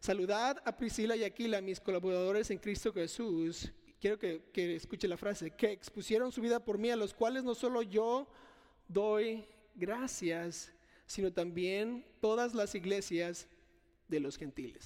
saludad 0.00 0.62
a 0.64 0.74
Priscila 0.74 1.14
y 1.14 1.24
Aquila, 1.24 1.60
mis 1.60 1.78
colaboradores 1.78 2.50
en 2.50 2.58
Cristo 2.58 2.90
Jesús 2.90 3.70
quiero 4.00 4.18
que, 4.18 4.74
escuche 4.74 5.06
la 5.06 5.18
frase, 5.18 5.50
que 5.50 5.70
expusieron 5.70 6.32
su 6.32 6.40
vida 6.40 6.58
por 6.58 6.78
mí, 6.78 6.90
a 6.90 6.96
los 6.96 7.14
cuales 7.14 7.44
no 7.44 7.54
solo 7.54 7.82
yo 7.82 8.26
doy 8.88 9.44
gracias, 9.76 10.71
sino 11.12 11.30
también 11.30 12.06
todas 12.22 12.54
las 12.54 12.74
iglesias 12.74 13.46
de 14.08 14.18
los 14.18 14.38
gentiles. 14.38 14.82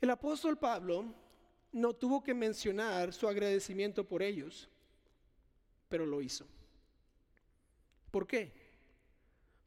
El 0.00 0.08
apóstol 0.08 0.56
Pablo 0.56 1.12
no 1.72 1.94
tuvo 1.94 2.22
que 2.22 2.32
mencionar 2.32 3.12
su 3.12 3.26
agradecimiento 3.26 4.06
por 4.06 4.22
ellos, 4.22 4.68
pero 5.88 6.06
lo 6.06 6.22
hizo. 6.22 6.46
¿Por 8.12 8.28
qué? 8.28 8.52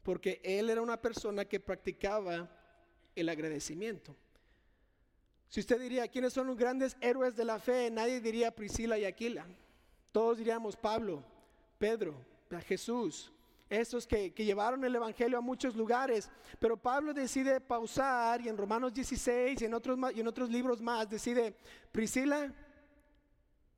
Porque 0.02 0.40
él 0.42 0.70
era 0.70 0.80
una 0.80 0.98
persona 0.98 1.44
que 1.44 1.60
practicaba 1.60 2.50
el 3.14 3.28
agradecimiento. 3.28 4.16
Si 5.50 5.60
usted 5.60 5.78
diría, 5.78 6.08
¿quiénes 6.08 6.32
son 6.32 6.46
los 6.46 6.56
grandes 6.56 6.96
héroes 7.02 7.36
de 7.36 7.44
la 7.44 7.58
fe? 7.58 7.90
Nadie 7.90 8.18
diría 8.18 8.50
Priscila 8.50 8.96
y 8.98 9.04
Aquila. 9.04 9.46
Todos 10.10 10.38
diríamos 10.38 10.74
Pablo, 10.74 11.22
Pedro, 11.78 12.14
Jesús, 12.66 13.30
esos 13.74 14.06
que, 14.06 14.30
llevaron 14.30 14.84
el 14.84 14.94
Evangelio 14.94 15.38
a 15.38 15.40
muchos 15.40 15.76
lugares. 15.76 16.30
Pero 16.58 16.76
Pablo 16.76 17.12
decide 17.12 17.60
pausar 17.60 18.40
y 18.40 18.48
en 18.48 18.56
Romanos 18.56 18.92
16 18.94 19.60
y 19.60 19.64
en 19.64 19.74
otros, 19.74 19.98
y 20.14 20.20
en 20.20 20.26
otros 20.26 20.50
libros 20.50 20.80
más 20.80 21.08
decide, 21.08 21.54
Priscila, 21.92 22.52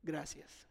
gracias. 0.03 0.67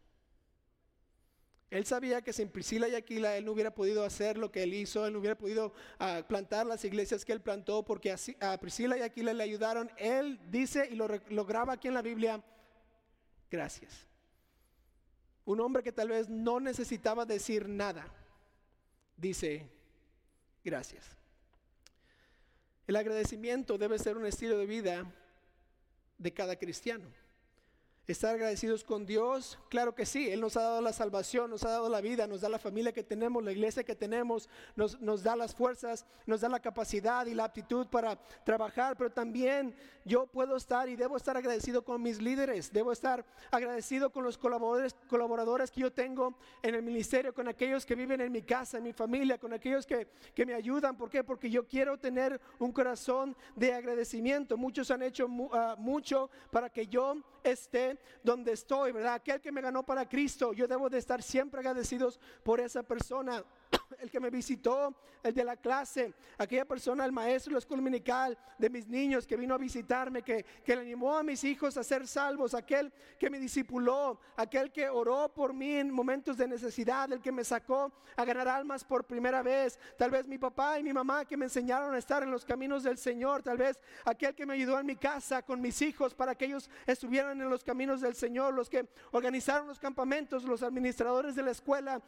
Él 1.70 1.86
sabía 1.86 2.22
que 2.22 2.32
sin 2.32 2.50
Priscila 2.50 2.88
y 2.88 2.96
Aquila 2.96 3.36
él 3.36 3.44
no 3.44 3.52
hubiera 3.52 3.74
podido 3.74 4.06
hacer 4.06 4.38
lo 4.38 4.52
que 4.52 4.64
él 4.64 4.74
hizo, 4.74 5.06
él 5.06 5.14
no 5.14 5.20
hubiera 5.20 5.38
podido 5.38 5.74
ah, 6.00 6.22
plantar 6.28 6.66
las 6.66 6.86
iglesias 6.86 7.26
que 7.26 7.34
él 7.34 7.42
plantó 7.42 7.84
porque 7.84 8.16
a 8.40 8.58
Priscila 8.60 8.98
y 8.98 9.02
Aquila 9.02 9.34
le 9.34 9.44
ayudaron. 9.44 9.92
Él 9.98 10.40
dice 10.50 10.88
y 10.90 10.96
lo, 10.96 11.08
lo 11.30 11.46
graba 11.46 11.74
aquí 11.74 11.88
en 11.88 11.96
la 11.96 12.02
Biblia, 12.02 12.42
gracias. 13.50 14.08
Un 15.44 15.60
hombre 15.60 15.84
que 15.84 15.92
tal 15.92 16.10
vez 16.10 16.30
no 16.30 16.60
necesitaba 16.60 17.26
decir 17.26 17.68
nada, 17.68 18.08
dice, 19.18 19.70
gracias. 20.64 21.06
El 22.88 22.96
agradecimiento 22.96 23.78
debe 23.78 23.98
ser 23.98 24.18
un 24.18 24.26
estilo 24.26 24.58
de 24.58 24.66
vida 24.66 25.12
de 26.18 26.34
cada 26.34 26.56
cristiano. 26.56 27.10
Estar 28.08 28.36
agradecidos 28.36 28.84
con 28.84 29.04
Dios, 29.08 29.58
claro 29.68 29.96
que 29.96 30.06
sí, 30.06 30.30
Él 30.30 30.40
nos 30.40 30.56
ha 30.58 30.62
dado 30.62 30.80
la 30.80 30.94
salvación, 30.94 31.50
nos 31.50 31.64
ha 31.64 31.72
dado 31.72 31.90
la 31.90 32.02
vida, 32.02 32.28
nos 32.28 32.42
da 32.42 32.50
la 32.50 32.60
familia 32.60 32.92
que 32.92 33.04
tenemos, 33.04 33.44
la 33.44 33.52
iglesia 33.52 33.84
que 33.84 33.96
tenemos, 33.96 34.48
nos, 34.76 35.02
nos, 35.02 35.24
da 35.24 35.36
las 35.36 35.56
fuerzas, 35.56 36.06
nos 36.28 36.42
da 36.42 36.50
la 36.50 36.60
capacidad 36.60 37.26
y 37.26 37.34
la 37.34 37.46
aptitud 37.46 37.88
para 37.88 38.16
trabajar, 38.44 38.96
pero 38.96 39.12
también 39.12 39.74
yo 40.04 40.28
puedo 40.28 40.56
estar 40.56 40.88
y 40.88 40.96
debo 40.96 41.18
estar 41.18 41.36
agradecido 41.36 41.84
con 41.84 42.00
mis 42.00 42.22
líderes, 42.22 42.72
debo 42.72 42.92
estar 42.92 43.26
agradecido 43.50 44.12
con 44.12 44.24
los 44.24 44.38
colaboradores, 44.38 44.96
colaboradores 45.08 45.72
que 45.72 45.82
yo 45.82 45.92
tengo 45.92 46.38
en 46.62 46.76
el 46.76 46.84
ministerio, 46.84 47.34
con 47.34 47.48
aquellos 47.48 47.88
que 47.88 47.96
viven 47.96 48.22
en 48.22 48.32
mi 48.32 48.44
casa, 48.44 48.78
en 48.78 48.84
mi 48.84 48.94
familia, 48.94 49.40
con 49.40 49.52
aquellos 49.52 49.88
que, 49.88 50.08
que 50.36 50.46
me 50.46 50.54
ayudan. 50.54 50.96
¿Por 50.96 51.10
qué? 51.10 51.24
Porque 51.24 51.50
yo 51.50 51.68
quiero 51.68 51.98
tener 51.98 52.40
un 52.60 52.72
corazón 52.72 53.36
de 53.56 53.74
agradecimiento. 53.74 54.58
Muchos 54.58 54.92
han 54.92 55.02
hecho 55.02 55.28
ah, 55.54 55.76
mucho 55.80 56.30
para 56.52 56.70
que 56.70 56.86
yo 56.86 57.18
esté 57.52 57.98
donde 58.24 58.54
estoy, 58.54 58.92
¿verdad? 58.92 59.16
Aquel 59.16 59.42
que 59.42 59.52
me 59.52 59.62
ganó 59.62 59.84
para 59.84 60.08
Cristo, 60.08 60.54
yo 60.54 60.68
debo 60.68 60.90
de 60.90 60.98
estar 60.98 61.22
siempre 61.22 61.60
agradecidos 61.60 62.20
por 62.44 62.60
esa 62.60 62.84
persona. 62.84 63.44
el 64.00 64.10
que 64.10 64.20
me 64.20 64.30
visitó, 64.30 64.96
el 65.24 65.34
de 65.34 65.44
la 65.44 65.58
clase, 65.58 66.14
aquella 66.38 66.66
persona, 66.66 67.06
el 67.06 67.12
maestro 67.12 67.52
de 67.52 67.56
la 67.56 67.60
escuela 67.60 67.82
dominical, 67.82 68.38
de 68.58 68.70
mis 68.70 68.88
niños 68.88 69.26
que 69.26 69.36
vino 69.36 69.56
a 69.56 69.58
visitarme, 69.58 70.22
que, 70.22 70.46
que 70.64 70.76
le 70.76 70.82
animó 70.82 71.18
a 71.18 71.24
mis 71.24 71.44
hijos 71.44 71.78
a 71.78 71.84
ser 71.84 72.08
salvos, 72.08 72.54
aquel 72.54 72.92
que 73.20 73.30
me 73.30 73.40
discipuló, 73.40 74.20
aquel 74.36 74.72
que 74.72 74.88
oró 74.88 75.34
por 75.34 75.54
mí 75.54 75.76
en 75.76 75.92
momentos 75.92 76.38
de 76.38 76.48
necesidad, 76.48 77.12
el 77.12 77.22
que 77.22 77.32
me 77.32 77.44
sacó 77.44 77.92
a 78.16 78.26
ganar 78.26 78.48
almas 78.48 78.84
por 78.84 79.06
primera 79.06 79.42
vez, 79.42 79.80
tal 79.98 80.12
vez 80.12 80.28
mi 80.28 80.38
papá 80.38 80.80
y 80.80 80.84
mi 80.84 80.94
mamá 80.94 81.26
que 81.26 81.38
me 81.38 81.46
enseñaron 81.46 81.94
a 81.94 81.98
estar 81.98 82.24
en 82.24 82.32
los 82.32 82.46
caminos 82.46 82.84
del 82.84 82.98
Señor, 82.98 83.44
tal 83.44 83.58
vez 83.58 83.80
aquel 84.06 84.36
que 84.36 84.46
me 84.46 84.54
ayudó 84.54 84.80
en 84.80 84.86
mi 84.86 84.96
casa 84.96 85.42
con 85.42 85.62
mis 85.62 85.82
hijos 85.82 86.14
para 86.14 86.36
que 86.36 86.46
ellos 86.46 86.70
estuvieran 86.86 87.42
en 87.42 87.50
los 87.50 87.64
caminos 87.64 88.02
del 88.02 88.16
Señor, 88.16 88.54
los 88.54 88.70
que 88.70 88.88
organizaron 89.12 89.68
los 89.68 89.80
campamentos, 89.80 90.44
los 90.44 90.64
administradores 90.64 91.36
de 91.36 91.44
la 91.44 91.52
escuela, 91.52 92.02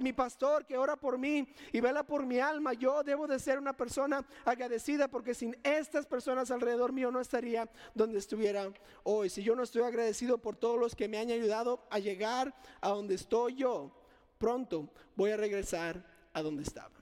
mi 0.00 0.12
pastor 0.12 0.64
que 0.64 0.76
ora 0.76 0.96
por 0.96 1.13
mí 1.18 1.46
y 1.72 1.80
vela 1.80 2.04
por 2.04 2.26
mi 2.26 2.38
alma. 2.38 2.72
Yo 2.72 3.02
debo 3.02 3.26
de 3.26 3.38
ser 3.38 3.58
una 3.58 3.76
persona 3.76 4.24
agradecida 4.44 5.08
porque 5.08 5.34
sin 5.34 5.56
estas 5.62 6.06
personas 6.06 6.50
alrededor 6.50 6.92
mío 6.92 7.10
no 7.10 7.20
estaría 7.20 7.68
donde 7.94 8.18
estuviera 8.18 8.72
hoy. 9.02 9.30
Si 9.30 9.42
yo 9.42 9.54
no 9.54 9.62
estoy 9.62 9.82
agradecido 9.82 10.38
por 10.38 10.56
todos 10.56 10.78
los 10.78 10.94
que 10.94 11.08
me 11.08 11.18
han 11.18 11.30
ayudado 11.30 11.86
a 11.90 11.98
llegar 11.98 12.54
a 12.80 12.88
donde 12.90 13.14
estoy 13.14 13.54
yo, 13.56 13.92
pronto 14.38 14.90
voy 15.16 15.30
a 15.30 15.36
regresar 15.36 16.04
a 16.32 16.42
donde 16.42 16.62
estaba. 16.62 16.94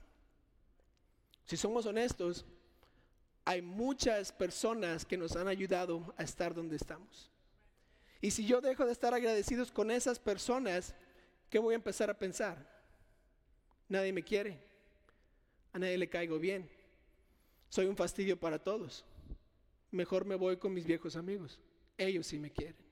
Si 1.45 1.57
somos 1.57 1.85
honestos, 1.85 2.45
hay 3.45 3.61
muchas 3.61 4.31
personas 4.31 5.05
que 5.05 5.17
nos 5.17 5.35
han 5.35 5.47
ayudado 5.47 6.13
a 6.17 6.23
estar 6.23 6.53
donde 6.53 6.77
estamos. 6.77 7.29
Y 8.21 8.31
si 8.31 8.45
yo 8.45 8.61
dejo 8.61 8.85
de 8.85 8.93
estar 8.93 9.13
agradecidos 9.13 9.71
con 9.71 9.91
esas 9.91 10.17
personas, 10.17 10.95
¿qué 11.49 11.59
voy 11.59 11.73
a 11.73 11.75
empezar 11.75 12.09
a 12.09 12.17
pensar? 12.17 12.72
Nadie 13.93 14.11
me 14.11 14.23
quiere. 14.23 14.57
A 15.71 15.77
nadie 15.77 15.99
le 15.99 16.09
caigo 16.09 16.39
bien. 16.39 16.67
soy 17.69 17.85
un 17.85 17.95
fastidio 17.95 18.39
para 18.39 18.57
todos. 18.57 19.05
Mejor 19.91 20.25
me 20.25 20.33
voy 20.33 20.57
con 20.57 20.73
mis 20.73 20.83
viejos 20.83 21.15
amigos. 21.15 21.59
Ellos 21.95 22.25
sí 22.25 22.39
me 22.39 22.49
quieren. 22.49 22.83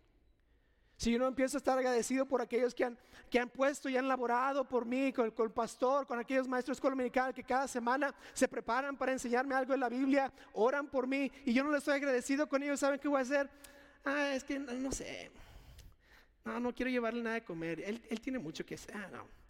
Si 0.97 1.11
yo 1.11 1.17
no 1.17 1.27
empiezo 1.27 1.57
a 1.57 1.59
estar 1.59 1.75
agradecido 1.75 2.27
por 2.27 2.39
aquellos 2.39 2.75
que 2.75 2.83
han, 2.83 2.99
que 3.31 3.39
han 3.39 3.49
puesto 3.49 3.89
y 3.89 3.97
han 3.97 4.07
laborado 4.07 4.63
por 4.63 4.85
mí, 4.85 5.11
con, 5.11 5.25
el 5.25 5.51
pastor, 5.51 6.05
con 6.05 6.19
aquellos 6.19 6.47
maestros 6.47 6.79
dominical 6.79 7.33
que 7.33 7.43
cada 7.43 7.67
semana 7.67 8.13
se 8.31 8.47
preparan 8.47 8.95
para 8.95 9.11
enseñarme 9.11 9.55
algo 9.55 9.71
de 9.71 9.79
la 9.79 9.89
Biblia, 9.89 10.31
oran 10.53 10.87
por 10.87 11.07
mí 11.07 11.31
y 11.45 11.51
yo 11.51 11.63
no 11.63 11.71
les 11.71 11.79
estoy 11.79 11.95
agradecido 11.95 12.47
con 12.47 12.61
ellos, 12.61 12.79
¿saben 12.79 12.99
qué 12.99 13.07
voy 13.07 13.17
a 13.17 13.21
hacer? 13.23 13.49
Ah, 14.05 14.35
es 14.35 14.43
que 14.43 14.59
no, 14.59 14.91
sé. 14.91 15.31
No, 16.45 16.59
no 16.59 16.75
quiero 16.75 16.91
llevarle 16.91 17.23
nada 17.23 17.37
de 17.37 17.43
comer. 17.43 17.79
Él, 17.79 18.03
él 18.07 18.21
tiene 18.21 18.37
mucho 18.37 18.63
que 18.63 18.75
hacer. 18.75 18.95
Ah, 18.95 19.09
no. 19.11 19.40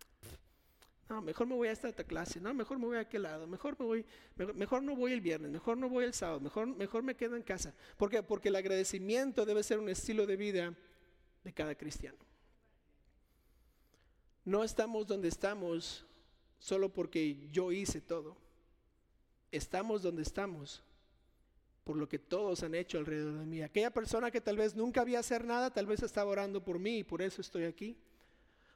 No, 1.11 1.21
mejor 1.21 1.45
me 1.45 1.55
voy 1.55 1.67
a 1.67 1.73
esta 1.73 1.91
clase, 2.05 2.39
no, 2.39 2.53
mejor 2.53 2.79
me 2.79 2.85
voy 2.85 2.95
a 2.95 3.01
aquel 3.01 3.23
lado, 3.23 3.45
mejor 3.45 3.77
me 3.77 3.85
voy, 3.85 4.05
mejor, 4.55 4.81
no 4.81 4.95
voy 4.95 5.11
el 5.11 5.19
viernes, 5.19 5.51
mejor 5.51 5.77
no 5.77 5.89
voy 5.89 6.05
el 6.05 6.13
sábado, 6.13 6.39
mejor, 6.39 6.67
mejor 6.67 7.03
me 7.03 7.15
quedo 7.15 7.35
en 7.35 7.43
casa. 7.43 7.75
¿Por 7.97 8.09
qué? 8.09 8.23
Porque 8.23 8.47
el 8.47 8.55
agradecimiento 8.55 9.45
debe 9.45 9.61
ser 9.61 9.79
un 9.79 9.89
estilo 9.89 10.25
de 10.25 10.37
vida 10.37 10.73
de 11.43 11.51
cada 11.51 11.75
cristiano. 11.75 12.17
No 14.45 14.63
estamos 14.63 15.05
donde 15.05 15.27
estamos 15.27 16.05
solo 16.59 16.93
porque 16.93 17.49
yo 17.51 17.73
hice 17.73 17.99
todo. 17.99 18.37
Estamos 19.51 20.03
donde 20.03 20.21
estamos 20.21 20.81
por 21.83 21.97
lo 21.97 22.07
que 22.07 22.19
todos 22.19 22.63
han 22.63 22.73
hecho 22.73 22.97
alrededor 22.97 23.37
de 23.37 23.45
mí. 23.45 23.61
Aquella 23.61 23.91
persona 23.91 24.31
que 24.31 24.39
tal 24.39 24.55
vez 24.55 24.77
nunca 24.77 25.01
había 25.01 25.19
hacer 25.19 25.43
nada, 25.43 25.73
tal 25.73 25.87
vez 25.87 26.03
estaba 26.03 26.31
orando 26.31 26.63
por 26.63 26.79
mí 26.79 26.99
y 26.99 27.03
por 27.03 27.21
eso 27.21 27.41
estoy 27.41 27.65
aquí. 27.65 27.97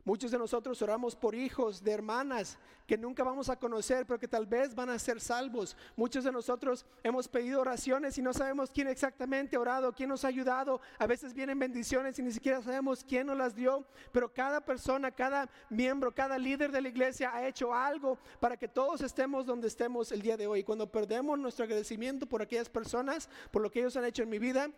Muchos 0.06 0.30
de 0.30 0.38
nosotros 0.38 0.80
oramos 0.84 1.16
por 1.16 1.34
hijos 1.34 1.84
de 1.84 1.92
hermanas 1.92 2.60
que 2.86 2.96
nunca 2.96 3.24
vamos 3.24 3.50
a 3.50 3.56
conocer, 3.56 4.06
pero 4.06 4.20
que 4.20 4.28
tal 4.28 4.46
vez 4.46 4.76
van 4.76 4.92
a 4.92 5.00
ser 5.00 5.20
salvos. 5.20 5.76
Muchos 5.96 6.24
de 6.24 6.32
nosotros 6.32 6.86
hemos 7.02 7.28
pedido 7.28 7.60
oraciones 7.60 8.16
y 8.20 8.22
no 8.22 8.32
sabemos 8.32 8.70
quién 8.70 8.88
exactamente 8.88 9.56
ha 9.56 9.60
orado, 9.60 9.92
quién 9.94 10.10
nos 10.10 10.24
ha 10.24 10.28
ayudado. 10.28 10.80
A 11.00 11.08
veces 11.08 11.34
vienen 11.34 11.58
bendiciones 11.58 12.20
y 12.20 12.22
ni 12.22 12.32
siquiera 12.32 12.62
sabemos 12.62 13.04
quién 13.04 13.26
nos 13.26 13.36
las 13.36 13.56
dio, 13.56 13.84
pero 14.12 14.32
cada 14.32 14.62
persona, 14.62 15.10
cada 15.10 15.50
miembro, 15.72 16.14
cada 16.14 16.38
líder 16.38 16.72
de 16.72 16.82
la 16.82 16.90
iglesia 16.90 17.34
ha 17.34 17.48
hecho 17.48 17.74
algo 17.74 18.20
para 18.40 18.58
que 18.58 18.68
todos 18.68 19.02
estemos 19.02 19.48
donde 19.48 19.68
estemos 19.68 20.12
el 20.12 20.22
día 20.22 20.38
de 20.38 20.46
hoy. 20.46 20.64
Cuando 20.64 20.86
perdemos 20.86 21.40
nuestro 21.40 21.66
agradecimiento 21.66 22.28
por 22.28 22.44
aquellas 22.44 22.70
personas, 22.70 23.28
por 23.50 23.64
lo 23.64 23.72
que 23.72 23.80
ellos 23.80 23.98
han 23.98 24.06
hecho 24.06 24.22
en 24.22 24.30
mi 24.30 24.38
vida, 24.38 24.70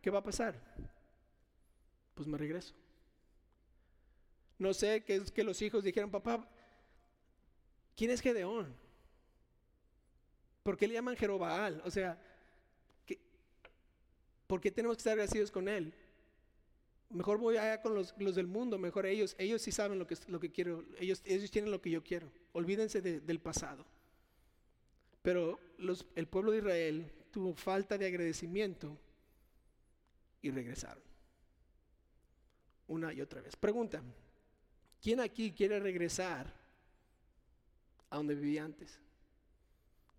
¿qué 0.00 0.10
va 0.10 0.18
a 0.18 0.24
pasar? 0.24 0.60
Pues 2.16 2.26
me 2.26 2.36
regreso. 2.36 2.81
No 4.62 4.72
sé, 4.72 5.02
que 5.02 5.20
que 5.24 5.42
los 5.42 5.60
hijos 5.60 5.82
dijeron, 5.82 6.08
papá, 6.08 6.48
¿quién 7.96 8.12
es 8.12 8.20
Gedeón? 8.20 8.72
¿Por 10.62 10.76
qué 10.76 10.86
le 10.86 10.94
llaman 10.94 11.16
Jerobaal? 11.16 11.82
O 11.84 11.90
sea, 11.90 12.16
¿por 14.46 14.60
qué 14.60 14.70
tenemos 14.70 14.96
que 14.96 15.00
estar 15.00 15.14
agradecidos 15.14 15.50
con 15.50 15.68
él? 15.68 15.92
Mejor 17.10 17.38
voy 17.38 17.56
allá 17.56 17.82
con 17.82 17.92
los, 17.94 18.14
del 18.16 18.46
mundo, 18.46 18.78
mejor 18.78 19.04
ellos, 19.04 19.34
ellos 19.36 19.60
sí 19.60 19.72
saben 19.72 19.98
lo 19.98 20.06
que, 20.06 20.16
lo 20.28 20.38
que 20.38 20.52
quiero, 20.52 20.84
ellos, 21.00 21.20
ellos 21.24 21.50
tienen 21.50 21.72
lo 21.72 21.82
que 21.82 21.90
yo 21.90 22.04
quiero. 22.04 22.30
Olvídense 22.52 23.02
del 23.02 23.40
pasado. 23.40 23.84
Pero 25.22 25.58
el 26.14 26.28
pueblo 26.28 26.52
de 26.52 26.58
Israel 26.58 27.12
tuvo 27.32 27.52
falta 27.54 27.98
de 27.98 28.06
agradecimiento 28.06 28.96
y 30.40 30.50
regresaron. 30.52 31.02
Una 32.86 33.12
y 33.12 33.20
otra 33.20 33.40
vez. 33.40 33.56
Pregunta, 33.56 34.02
¿Quién 35.02 35.18
aquí 35.18 35.52
quiere 35.52 35.80
regresar 35.80 36.54
a 38.08 38.16
donde 38.16 38.36
vivía 38.36 38.64
antes? 38.64 39.00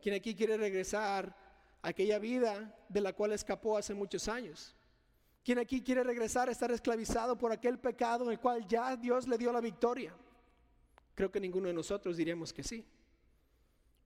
¿Quién 0.01 0.15
aquí 0.15 0.35
quiere 0.35 0.57
regresar 0.57 1.33
a 1.81 1.87
aquella 1.87 2.19
vida 2.19 2.77
de 2.89 2.99
la 2.99 3.13
cual 3.13 3.31
escapó 3.31 3.77
hace 3.77 3.93
muchos 3.93 4.27
años? 4.27 4.75
¿Quién 5.41 5.57
aquí 5.59 5.81
quiere 5.81 6.03
regresar 6.03 6.49
a 6.49 6.51
estar 6.51 6.69
esclavizado 6.69 7.37
por 7.37 7.53
aquel 7.53 7.79
pecado 7.79 8.25
en 8.25 8.31
el 8.31 8.39
cual 8.39 8.67
ya 8.67 8.97
Dios 8.97 9.25
le 9.25 9.37
dio 9.37 9.53
la 9.53 9.61
victoria? 9.61 10.13
Creo 11.15 11.31
que 11.31 11.39
ninguno 11.39 11.67
de 11.67 11.73
nosotros 11.73 12.17
diríamos 12.17 12.51
que 12.51 12.63
sí. 12.63 12.85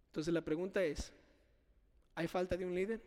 Entonces 0.08 0.32
la 0.32 0.42
pregunta 0.44 0.84
es, 0.84 1.12
¿hay 2.14 2.28
falta 2.28 2.56
de 2.56 2.66
un 2.66 2.76
líder? 2.76 3.02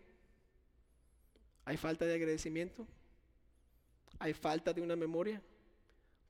¿Hay 1.64 1.76
falta 1.76 2.04
de 2.04 2.14
agradecimiento? 2.14 2.84
¿Hay 4.18 4.34
falta 4.34 4.72
de 4.72 4.80
una 4.80 4.96
memoria? 4.96 5.40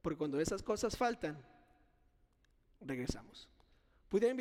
Porque 0.03 0.19
cuando 0.19 0.41
esas 0.41 0.63
cosas 0.63 0.97
faltan, 0.97 1.39
regresamos. 2.81 3.49